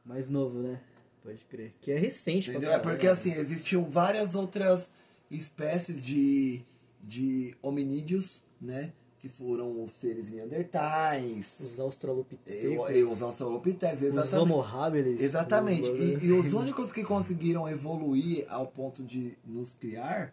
[0.06, 0.80] Mais novo, né?
[1.24, 1.74] Pode crer.
[1.82, 2.70] Que é recente, Entendeu?
[2.70, 3.14] É caralho, porque né?
[3.14, 4.94] assim, existiam várias outras
[5.32, 6.62] espécies de,
[7.02, 8.94] de hominídeos, né?
[9.26, 12.96] Que foram os seres neandertais, Os e, Australopithecus.
[12.96, 14.38] e os australopithecus, Os exatamente.
[14.54, 15.20] Homo habilis.
[15.24, 15.92] Exatamente.
[15.92, 20.32] os- E, e os únicos que conseguiram evoluir ao ponto de nos criar,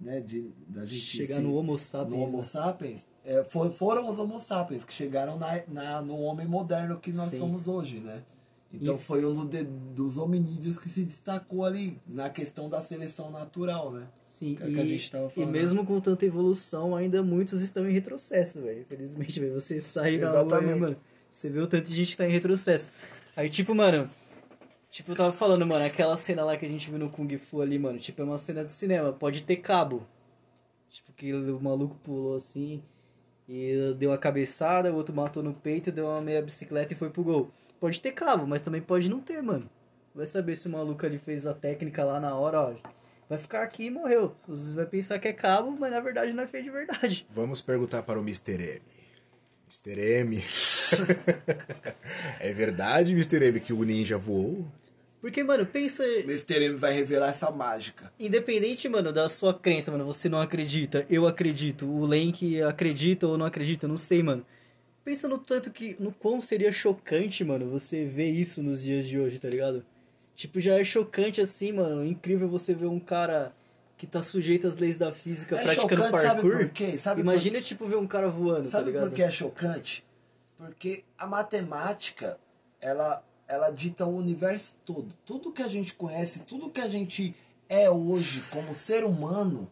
[0.00, 0.18] né?
[0.20, 2.10] De, da gente Chegar no Homo sapiens.
[2.18, 2.42] no Homo né?
[2.44, 7.12] sapiens, é, for- foram os Homo sapiens que chegaram na, na, no homem moderno que
[7.12, 7.36] nós Sim.
[7.38, 8.20] somos hoje, né?
[8.80, 12.82] Então E- foi um do- de- dos hominídeos que se destacou ali na questão da
[12.82, 14.08] seleção natural, né?
[14.26, 15.50] Sim, que- que a e, gente tava e falando.
[15.50, 18.80] mesmo com tanta evolução, ainda muitos estão em retrocesso, velho.
[18.80, 19.54] Infelizmente, velho.
[19.54, 20.80] Você sai na rua, né, Exatamente.
[20.80, 20.96] mano.
[21.30, 22.90] Você vê o tanto de gente que tá em retrocesso.
[23.36, 24.08] Aí, tipo, mano.
[24.90, 27.60] Tipo, eu tava falando, mano, aquela cena lá que a gente viu no Kung Fu
[27.60, 27.98] ali, mano.
[27.98, 29.12] Tipo, é uma cena de cinema.
[29.12, 30.02] Pode ter cabo.
[30.90, 32.80] Tipo, que o maluco pulou assim.
[33.48, 37.10] E deu uma cabeçada, o outro matou no peito, deu uma meia bicicleta e foi
[37.10, 37.50] pro gol.
[37.84, 39.68] Pode ter cabo, mas também pode não ter, mano.
[40.14, 42.74] Vai saber se o maluco ali fez a técnica lá na hora, ó.
[43.28, 44.34] Vai ficar aqui e morreu.
[44.48, 47.26] Às vezes vai pensar que é cabo, mas na verdade não é feio de verdade.
[47.36, 48.54] Vamos perguntar para o Mr.
[48.54, 48.80] M.
[49.68, 50.00] Mr.
[50.00, 50.42] M.
[52.40, 53.48] é verdade, Mr.
[53.48, 54.66] M, que o ninja voou?
[55.20, 56.02] Porque, mano, pensa.
[56.20, 56.64] Mr.
[56.64, 58.10] M vai revelar essa mágica.
[58.18, 63.36] Independente, mano, da sua crença, mano, você não acredita, eu acredito, o Lenk acredita ou
[63.36, 64.42] não acredita, não sei, mano.
[65.04, 65.96] Pensa no tanto que.
[66.00, 69.84] no quão seria chocante, mano, você ver isso nos dias de hoje, tá ligado?
[70.34, 72.04] Tipo, já é chocante assim, mano.
[72.04, 73.54] Incrível você ver um cara
[73.96, 76.58] que tá sujeito às leis da física É praticando chocante, sabe parkour.
[76.58, 76.98] por quê?
[76.98, 79.08] Sabe por Imagina, tipo, ver um cara voando, Sabe tá ligado?
[79.10, 80.04] por que é chocante?
[80.56, 82.38] Porque a matemática,
[82.80, 85.14] ela, ela dita o universo todo.
[85.24, 87.34] Tudo que a gente conhece, tudo que a gente
[87.68, 89.70] é hoje como ser humano,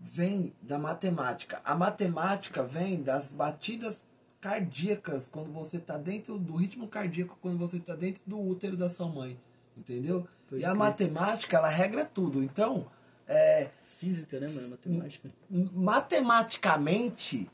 [0.00, 1.60] vem da matemática.
[1.64, 4.06] A matemática vem das batidas
[4.40, 8.88] cardíacas quando você está dentro do ritmo cardíaco, quando você está dentro do útero da
[8.88, 9.38] sua mãe.
[9.76, 10.26] Entendeu?
[10.52, 12.42] E a matemática, ela regra tudo.
[12.42, 12.86] Então,
[13.26, 14.70] é, Física, né, mano?
[14.70, 15.30] Matemática.
[15.50, 17.48] matematicamente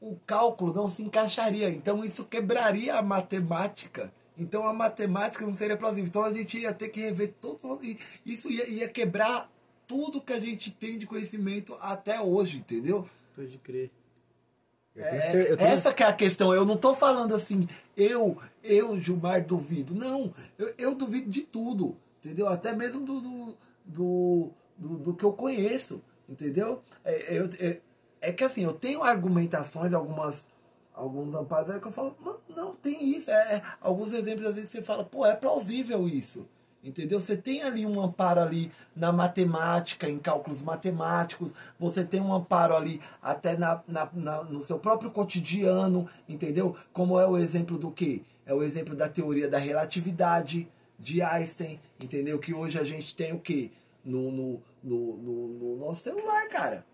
[0.00, 1.68] o cálculo não se encaixaria.
[1.68, 4.12] Então isso quebraria a matemática.
[4.36, 6.06] Então a matemática não seria plausível.
[6.08, 7.78] Então a gente ia ter que rever tudo.
[7.82, 9.50] E isso ia, ia quebrar
[9.86, 13.08] tudo que a gente tem de conhecimento até hoje, entendeu?
[13.34, 13.90] Pode crer.
[14.98, 16.52] É, eu tenho- essa que é a questão.
[16.52, 19.94] Eu não tô falando assim, eu, eu, Gilmar, duvido.
[19.94, 22.48] Não, eu, eu duvido de tudo, entendeu?
[22.48, 26.82] Até mesmo do, do, do, do, do que eu conheço, entendeu?
[27.04, 27.80] É, eu- é,
[28.20, 30.48] é que assim, eu tenho argumentações, algumas
[30.92, 33.30] alguns amparos aí que eu falo, "Mano, não, tem isso.
[33.30, 36.44] É, é, alguns exemplos às vezes você fala, pô, é plausível isso.
[36.82, 37.18] Entendeu?
[37.20, 42.74] Você tem ali um amparo ali na matemática, em cálculos matemáticos, você tem um amparo
[42.76, 46.76] ali até na, na, na- no seu próprio cotidiano, entendeu?
[46.92, 48.22] Como é o exemplo do quê?
[48.46, 50.68] É o exemplo da teoria da relatividade
[50.98, 52.38] de Einstein, entendeu?
[52.38, 53.70] Que hoje a gente tem o quê?
[54.04, 56.86] No, no, no, no, no nosso celular, cara.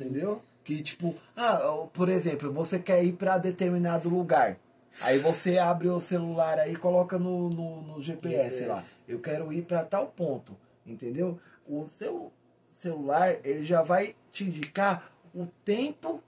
[0.00, 0.42] Entendeu?
[0.62, 4.58] Que tipo, ah, por exemplo, você quer ir para determinado lugar.
[5.02, 8.66] Aí você abre o celular aí e coloca no, no, no GPS, GPS.
[8.66, 8.84] lá.
[9.08, 10.56] Eu quero ir para tal ponto.
[10.84, 11.38] Entendeu?
[11.66, 12.32] O seu
[12.68, 16.22] celular, ele já vai te indicar o tempo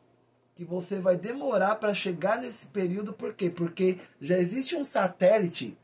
[0.54, 3.12] que você vai demorar para chegar nesse período.
[3.12, 3.50] Por quê?
[3.50, 5.76] Porque já existe um satélite,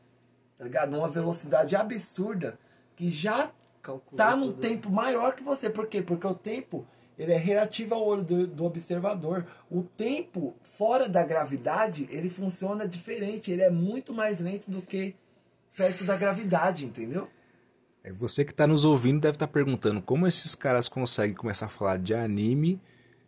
[0.57, 0.91] tá ligado?
[0.91, 2.57] Numa velocidade absurda,
[2.95, 3.51] que já
[3.81, 4.61] Calculou tá num tudo.
[4.61, 5.69] tempo maior que você.
[5.69, 6.01] Por quê?
[6.01, 6.85] Porque o tempo
[7.19, 9.45] ele é relativo ao olho do, do observador.
[9.69, 13.51] O tempo fora da gravidade, ele funciona diferente.
[13.51, 15.13] Ele é muito mais lento do que
[15.75, 17.27] perto da gravidade, entendeu?
[18.05, 21.69] É, Você que está nos ouvindo deve estar perguntando como esses caras conseguem começar a
[21.69, 22.81] falar de anime,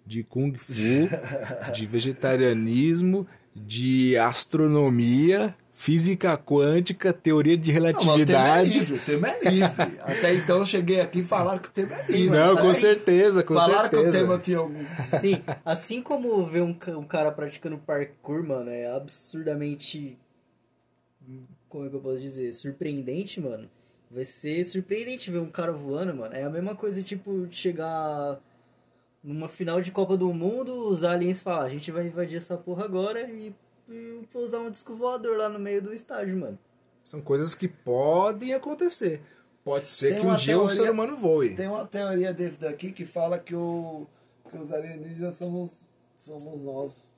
[0.05, 0.71] de kung fu,
[1.75, 8.79] de vegetarianismo, de astronomia, física quântica, teoria de Não, mas o tema é relatividade.
[8.79, 9.99] livre, o tema é livre.
[10.01, 12.37] Até então eu cheguei aqui e falaram que o tema é livre.
[12.37, 12.73] Não, com aí?
[12.73, 14.19] certeza, com falaram que o certeza.
[14.19, 14.85] tema tinha algum.
[15.03, 20.17] Sim, assim como ver um, um cara praticando parkour, mano, é absurdamente.
[21.69, 22.51] Como é que eu posso dizer?
[22.53, 23.69] Surpreendente, mano.
[24.09, 26.35] Vai ser surpreendente ver um cara voando, mano.
[26.35, 28.39] É a mesma coisa, tipo, chegar
[29.23, 32.85] numa final de Copa do Mundo, os aliens falar, a gente vai invadir essa porra
[32.85, 33.53] agora e,
[33.93, 36.57] e pousar um disco voador lá no meio do estádio, mano.
[37.03, 39.21] São coisas que podem acontecer.
[39.63, 41.55] Pode ser Tem que um dia o teoria- ser humano voe.
[41.55, 44.07] Tem uma teoria desse daqui que fala que, o,
[44.49, 45.83] que os alienígenas somos,
[46.17, 47.13] somos nós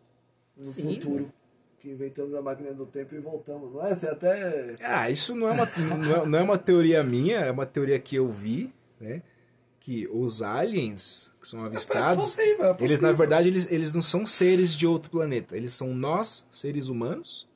[0.58, 1.32] no Sim, futuro.
[1.80, 3.94] Que inventamos a máquina do tempo e voltamos, não é?
[3.94, 4.76] Você até.
[4.82, 5.66] Ah, isso não é, uma,
[5.98, 9.22] não, é, não é uma teoria minha, é uma teoria que eu vi, né?
[9.84, 13.02] Que os aliens que são avistados, possível, é eles possível.
[13.02, 17.48] na verdade eles, eles não são seres de outro planeta, eles são nós, seres humanos,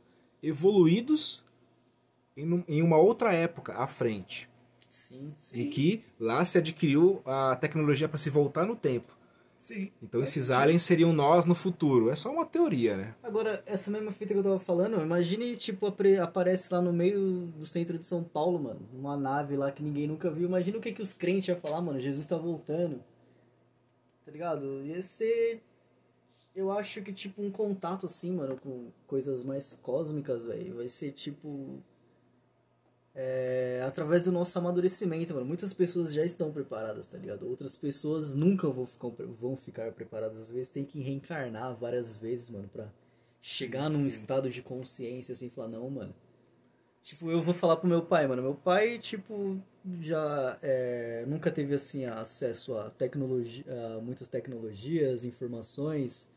[0.44, 1.44] evoluídos
[2.36, 4.48] em, em uma outra época à frente.
[4.90, 9.17] Sim, E que lá se adquiriu a tecnologia para se voltar no tempo.
[9.68, 9.92] Sim.
[10.02, 12.10] Então esses aliens seriam nós no futuro.
[12.10, 13.16] É só uma teoria, né?
[13.22, 15.86] Agora, essa mesma fita que eu tava falando, imagine, tipo,
[16.24, 18.80] aparece lá no meio do centro de São Paulo, mano.
[18.94, 20.48] Uma nave lá que ninguém nunca viu.
[20.48, 22.00] Imagina o que, que os crentes iam falar, mano.
[22.00, 23.04] Jesus tá voltando.
[24.24, 24.86] Tá ligado?
[24.86, 25.62] Ia ser.
[26.56, 30.76] Eu acho que, tipo, um contato assim, mano, com coisas mais cósmicas, velho.
[30.76, 31.84] Vai ser, tipo.
[33.20, 35.46] É, através do nosso amadurecimento, mano.
[35.46, 37.50] Muitas pessoas já estão preparadas, tá ligado?
[37.50, 39.10] Outras pessoas nunca vão ficar,
[39.42, 40.40] vão ficar preparadas.
[40.44, 42.88] Às vezes tem que reencarnar várias vezes, mano, pra
[43.42, 46.14] chegar num estado de consciência, assim, falar, não, mano.
[47.02, 48.44] Tipo, eu vou falar pro meu pai, mano.
[48.44, 49.60] Meu pai, tipo,
[50.00, 53.66] já é, nunca teve, assim, acesso a tecnologia,
[53.96, 56.30] a muitas tecnologias, informações,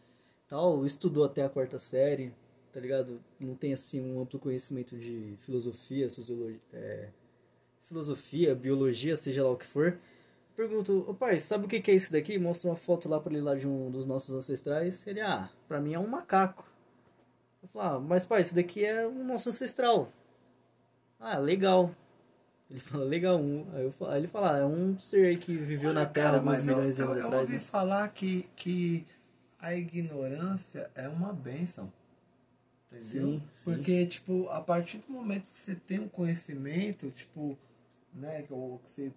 [0.49, 0.87] tal.
[0.87, 2.33] Estudou até a quarta série,
[2.73, 3.21] tá ligado?
[3.39, 7.09] Não tem, assim, um amplo conhecimento de filosofia, sociologia, é,
[7.83, 9.99] filosofia, biologia, seja lá o que for.
[10.57, 12.39] Pergunto, ô pai, sabe o que é isso daqui?
[12.39, 15.07] Mostra uma foto lá pra ele lá de um dos nossos ancestrais.
[15.07, 16.71] Ele, ah, pra mim é um macaco.
[17.62, 20.12] Eu falo, ah, mas pai, isso daqui é um nosso ancestral.
[21.18, 21.95] Ah, legal.
[22.71, 23.39] Ele fala, legal.
[23.41, 23.66] Um.
[23.73, 26.07] Aí, eu falo, aí ele fala, ah, é um ser aí que viveu Olha, na
[26.07, 27.43] Terra cara, eu, milhões de eu, anos eu atrás.
[27.43, 27.61] ouvi né?
[27.61, 29.07] falar que, que
[29.59, 31.93] a ignorância é uma benção.
[32.93, 33.26] Entendeu?
[33.28, 33.64] Sim, sim.
[33.72, 37.57] Porque, tipo, a partir do momento que você tem um conhecimento, tipo,
[38.12, 39.12] né, que ou que você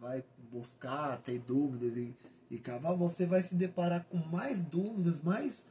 [0.00, 2.14] vai buscar, ter dúvidas e,
[2.50, 5.64] e cavar, você vai se deparar com mais dúvidas, mais.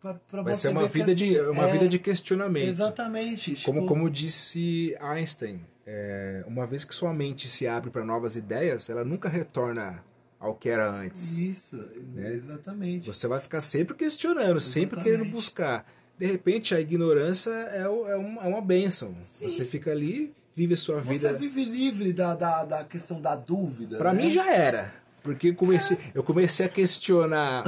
[0.00, 2.68] Pra, pra Vai ser uma vida de assim, uma é, vida de questionamento.
[2.68, 3.62] Exatamente.
[3.64, 8.36] Como, tipo, como disse Einstein, é, uma vez que sua mente se abre para novas
[8.36, 10.04] ideias, ela nunca retorna
[10.38, 11.38] ao que era antes.
[11.38, 11.82] Isso,
[12.16, 13.06] exatamente.
[13.06, 15.04] Você vai ficar sempre questionando, sempre Exatamente.
[15.04, 15.86] querendo buscar.
[16.18, 19.14] De repente, a ignorância é, é, uma, é uma bênção.
[19.20, 21.30] Você fica ali, vive a sua vida.
[21.30, 23.98] Você vive livre da, da, da questão da dúvida.
[23.98, 24.22] Pra né?
[24.22, 24.92] mim já era.
[25.22, 27.64] Porque eu comecei, eu comecei a questionar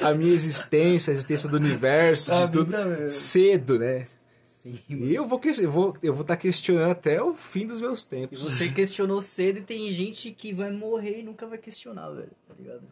[0.00, 3.08] a minha existência, a existência do universo, de tudo, minha também.
[3.08, 4.06] cedo, né?
[4.44, 8.02] Sim, E eu vou eu vou eu vou estar questionando até o fim dos meus
[8.04, 8.42] E tempos.
[8.42, 12.54] você questionou cedo e tem gente que vai morrer e nunca vai questionar, velho, tá
[12.56, 12.82] ligado?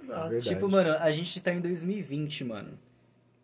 [0.00, 0.40] Verdade.
[0.40, 2.78] Tipo, mano, a gente tá em 2020, mano.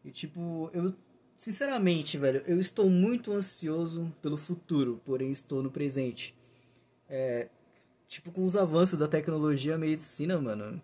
[0.04, 0.94] E tipo, eu.
[1.36, 6.34] Sinceramente, velho, eu estou muito ansioso pelo futuro, porém estou no presente.
[7.08, 7.48] É.
[8.06, 10.82] Tipo, com os avanços da tecnologia e a medicina, mano.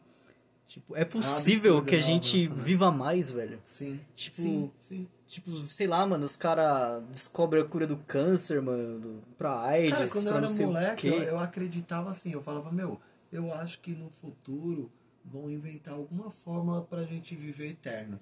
[0.66, 2.64] Tipo, é possível absurdo, que a né, gente avanço, né?
[2.64, 3.60] viva mais, velho.
[3.64, 4.00] Sim.
[4.14, 5.08] Tipo- sim, sim.
[5.26, 9.90] Tipo, sei lá, mano, os caras descobrem a cura do câncer, mano, do, pra AIDS,
[9.90, 13.00] Cara, quando eu era moleque, eu, eu acreditava assim, eu falava, meu,
[13.32, 14.90] eu acho que no futuro
[15.24, 18.20] vão inventar alguma fórmula pra gente viver eterno.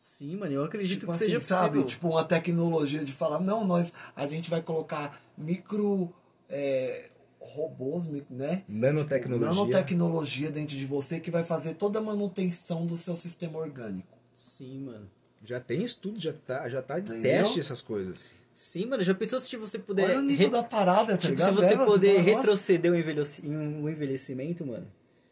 [0.00, 1.70] Sim, mano, eu acredito Tipo que assim, seja sabe?
[1.70, 1.86] possível.
[1.88, 6.14] Tipo uma tecnologia de falar, não, nós, a gente vai colocar micro
[6.48, 8.62] é, robôs, né?
[8.68, 9.48] Nanotecnologia.
[9.48, 14.16] Nanotecnologia dentro de você que vai fazer toda a manutenção do seu sistema orgânico.
[14.36, 15.10] Sim, mano.
[15.44, 18.26] Já tem estudo, já tá, já tá em teste essas coisas.
[18.54, 20.04] Sim, mano, já pensou se você puder.
[20.10, 21.54] Olha o nível re- da parada, tá Tipo, se ligado?
[21.56, 24.86] você Leva, poder fala, nossa, retroceder o envelheci- o envelhecimento, mano.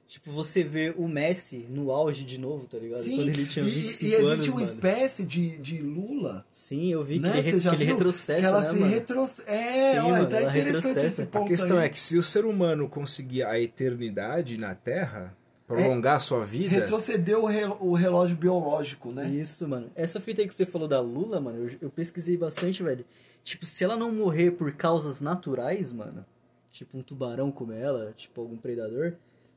[0.09, 3.01] Tipo, você vê o Messi no auge de novo, tá ligado?
[3.01, 4.65] Sim, Quando ele tinha e- 25 e, existe anos, uma mano.
[4.67, 7.33] espécie de, de Lula Sim, eu vi né?
[7.33, 8.91] que ele, re- já que ele retrocessa, que ela né, se mano?
[8.93, 9.43] retroce...
[9.49, 11.07] É, Sim, olha, mano, tá ela interessante retrocessa.
[11.07, 11.87] esse A ponto A questão aí.
[11.87, 15.37] é que se o ser humano conseguir a eternidade na Terra,
[15.67, 19.29] prolongar a sua vida, Retrocedeu o, relo- o relógio biológico, né?
[19.29, 19.91] Isso, mano.
[19.97, 23.05] Essa fita aí que você falou da Lula, mano, eu, eu pesquisei bastante, velho.
[23.43, 26.25] Tipo, se ela não morrer por causas naturais, mano,
[26.71, 29.15] tipo um tubarão como ela, tipo algum predador,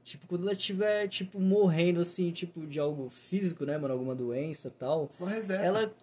[0.09, 4.69] tipo, quando ela estiver, tipo, morrendo, assim, tipo, de algo físico, né, mano, alguma doença
[4.69, 5.63] e tal, Só reseta.
[5.63, 5.91] ela...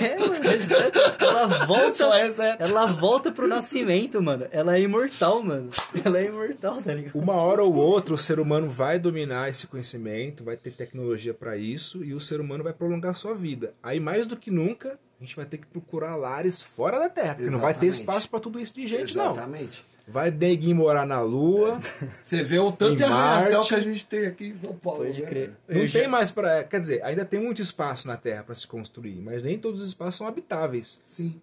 [0.00, 0.98] É, mano, reseta.
[1.20, 1.94] ela volta...
[1.94, 2.64] Só reseta.
[2.64, 4.48] Ela volta pro nascimento, mano.
[4.50, 5.70] Ela é imortal, mano.
[6.04, 7.14] Ela é imortal, tá ligado?
[7.16, 11.56] uma hora ou outra o ser humano vai dominar esse conhecimento, vai ter tecnologia para
[11.56, 13.72] isso e o ser humano vai prolongar a sua vida.
[13.80, 17.34] Aí mais do que nunca, a gente vai ter que procurar lares fora da Terra,
[17.36, 18.00] porque não vai ter Exatamente.
[18.00, 19.30] espaço para tudo isso de gente não.
[19.32, 19.84] Exatamente.
[20.08, 21.78] Vai neguinho morar na Lua,
[22.24, 25.04] Você vê o tanto de arranha-céu que a gente tem aqui em São Paulo.
[25.04, 25.28] Pode né?
[25.28, 25.56] crer.
[25.68, 28.54] não Eu já- tem mais para, quer dizer, ainda tem muito espaço na Terra para
[28.56, 31.00] se construir, mas nem todos os espaços são habitáveis.
[31.06, 31.40] Sim.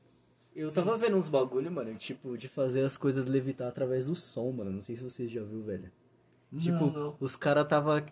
[0.53, 4.51] Eu tava vendo uns bagulho, mano, tipo, de fazer as coisas levitar através do som,
[4.51, 4.71] mano.
[4.71, 5.89] Não sei se vocês já viu, velho.
[6.57, 7.15] Tipo, não, não.
[7.19, 8.03] os caras tava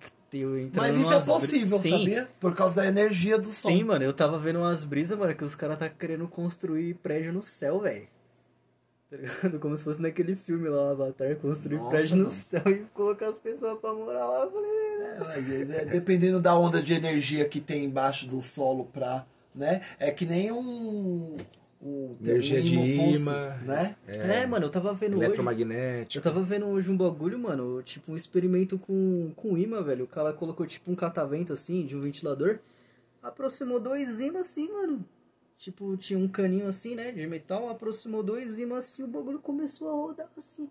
[0.75, 1.91] Mas isso é possível, Sim.
[1.91, 2.29] sabia?
[2.39, 3.69] Por causa da energia do som.
[3.69, 7.33] Sim, mano, eu tava vendo umas brisas, mano, que os caras tá querendo construir prédio
[7.33, 8.07] no céu, velho.
[9.09, 9.57] Tá ligado?
[9.59, 12.31] Como se fosse naquele filme lá, o Avatar, construir Nossa, prédio no mano.
[12.31, 14.43] céu e colocar as pessoas pra morar lá.
[14.43, 15.81] Eu falei, né?
[15.81, 19.25] É, Dependendo da onda de energia que tem embaixo do solo pra.
[19.55, 19.81] Né?
[19.97, 21.37] É que nem um.
[21.87, 23.57] Um Energia de imã.
[23.65, 23.95] Né?
[24.07, 25.25] É, mano, eu tava vendo hoje.
[25.25, 26.17] Eletromagnético.
[26.17, 30.05] Eu tava vendo hoje um bagulho, mano, tipo um experimento com, com imã, velho.
[30.05, 32.59] O cara colocou tipo um catavento assim, de um ventilador.
[33.21, 35.05] Aproximou dois ímãs assim, mano.
[35.57, 37.69] Tipo, tinha um caninho assim, né, de metal.
[37.69, 40.69] Aproximou dois ímãs assim, o bagulho começou a rodar assim.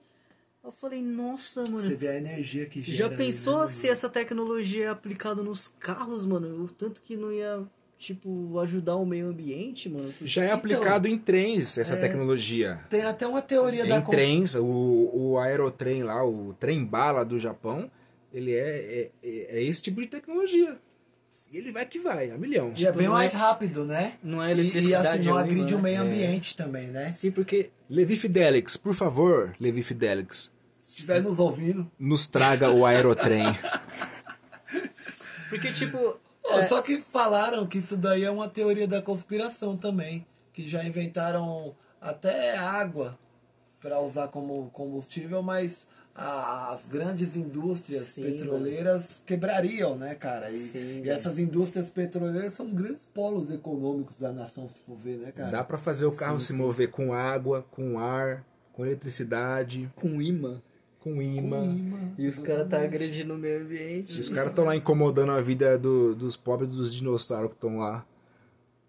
[0.67, 1.79] Eu falei, nossa, mano.
[1.79, 2.99] Você vê a energia que gera.
[2.99, 6.65] Já aí, pensou né, se essa tecnologia é aplicada nos carros, mano?
[6.65, 7.65] O tanto que não ia,
[7.99, 10.13] tipo, ajudar o meio ambiente, mano.
[10.23, 12.81] Já é Então, aplicado em trens essa tecnologia.
[12.89, 14.65] Tem até uma teoria da Em trens, o,
[15.13, 17.91] o aerotrem lá, o trem bala do Japão,
[18.33, 20.79] ele é, é, é, é esse tipo de tecnologia.
[21.53, 22.73] E ele vai que vai, a milhão.
[22.77, 24.15] E é bem não mais é- rápido, né?
[24.23, 26.11] não é E- E, eletricidade, assim, não é agride o meio né?
[26.11, 27.09] ambiente também, né?
[27.11, 31.91] Sim, porque Levi Fidelix, por favor, Levi Fidelix, Se estiver nos ouvindo.
[31.99, 33.45] nos traga o aerotrem.
[35.49, 36.17] Porque, tipo,
[36.51, 40.27] Ó, Só que falaram que isso daí é uma teoria da conspiração também.
[40.53, 43.19] Que já inventaram até água
[43.81, 50.51] para usar como combustível, mas a- as grandes indústrias Sim, petroleiras quebrariam, né, cara?
[50.51, 55.19] E, Sim, e essas indústrias petroleiras são grandes polos econômicos da nação, se for ver,
[55.19, 55.51] né, cara?
[55.51, 60.21] Dá pra fazer o carro Sim, se mover com água, com ar, com eletricidade, com
[60.23, 60.63] imã.
[61.15, 61.63] Com imã.
[61.65, 64.17] imã, E os caras tá agredindo o meio ambiente.
[64.17, 67.79] E os caras estão lá incomodando a vida do- dos pobres dos dinossauros que estão
[67.79, 68.05] lá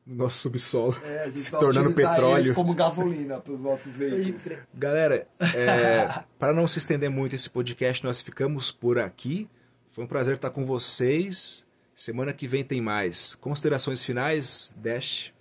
[0.05, 2.37] no nosso subsolo, É, a gente se tornando petróleo.
[2.45, 4.43] eles como gasolina para os nossos veículos.
[4.73, 9.47] Galera, é, para não se estender muito esse podcast, nós ficamos por aqui.
[9.89, 11.65] Foi um prazer estar com vocês.
[11.93, 13.35] Semana que vem tem mais.
[13.35, 15.33] Considerações finais, Dash.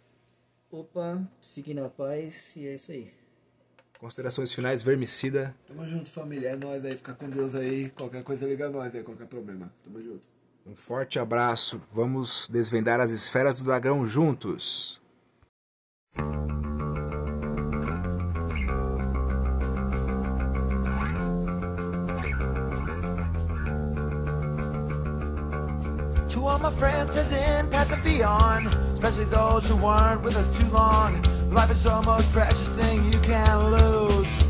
[0.71, 3.11] Opa, fiquem na paz e é isso aí.
[4.07, 5.53] Considerações finais, Vermicida.
[5.67, 6.51] Tamo junto, família.
[6.51, 6.93] É nóis aí.
[6.93, 7.91] Fica com Deus aí.
[7.91, 9.69] Qualquer coisa liga nós aí, qualquer problema.
[9.83, 10.29] Tamo junto.
[10.65, 11.83] Um forte abraço.
[11.93, 15.03] Vamos desvendar as esferas do dragão juntos.
[26.37, 31.36] all my friends present, past and beyond, especially those who weren't with us too long.
[31.51, 34.43] Life is the most precious thing you can lose.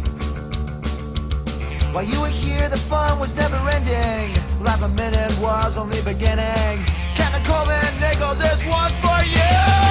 [1.93, 4.35] While you were here, the fun was never ending.
[4.63, 6.85] Life a minute was only beginning.
[7.15, 9.86] Kevin Coleman Nichols is one for you.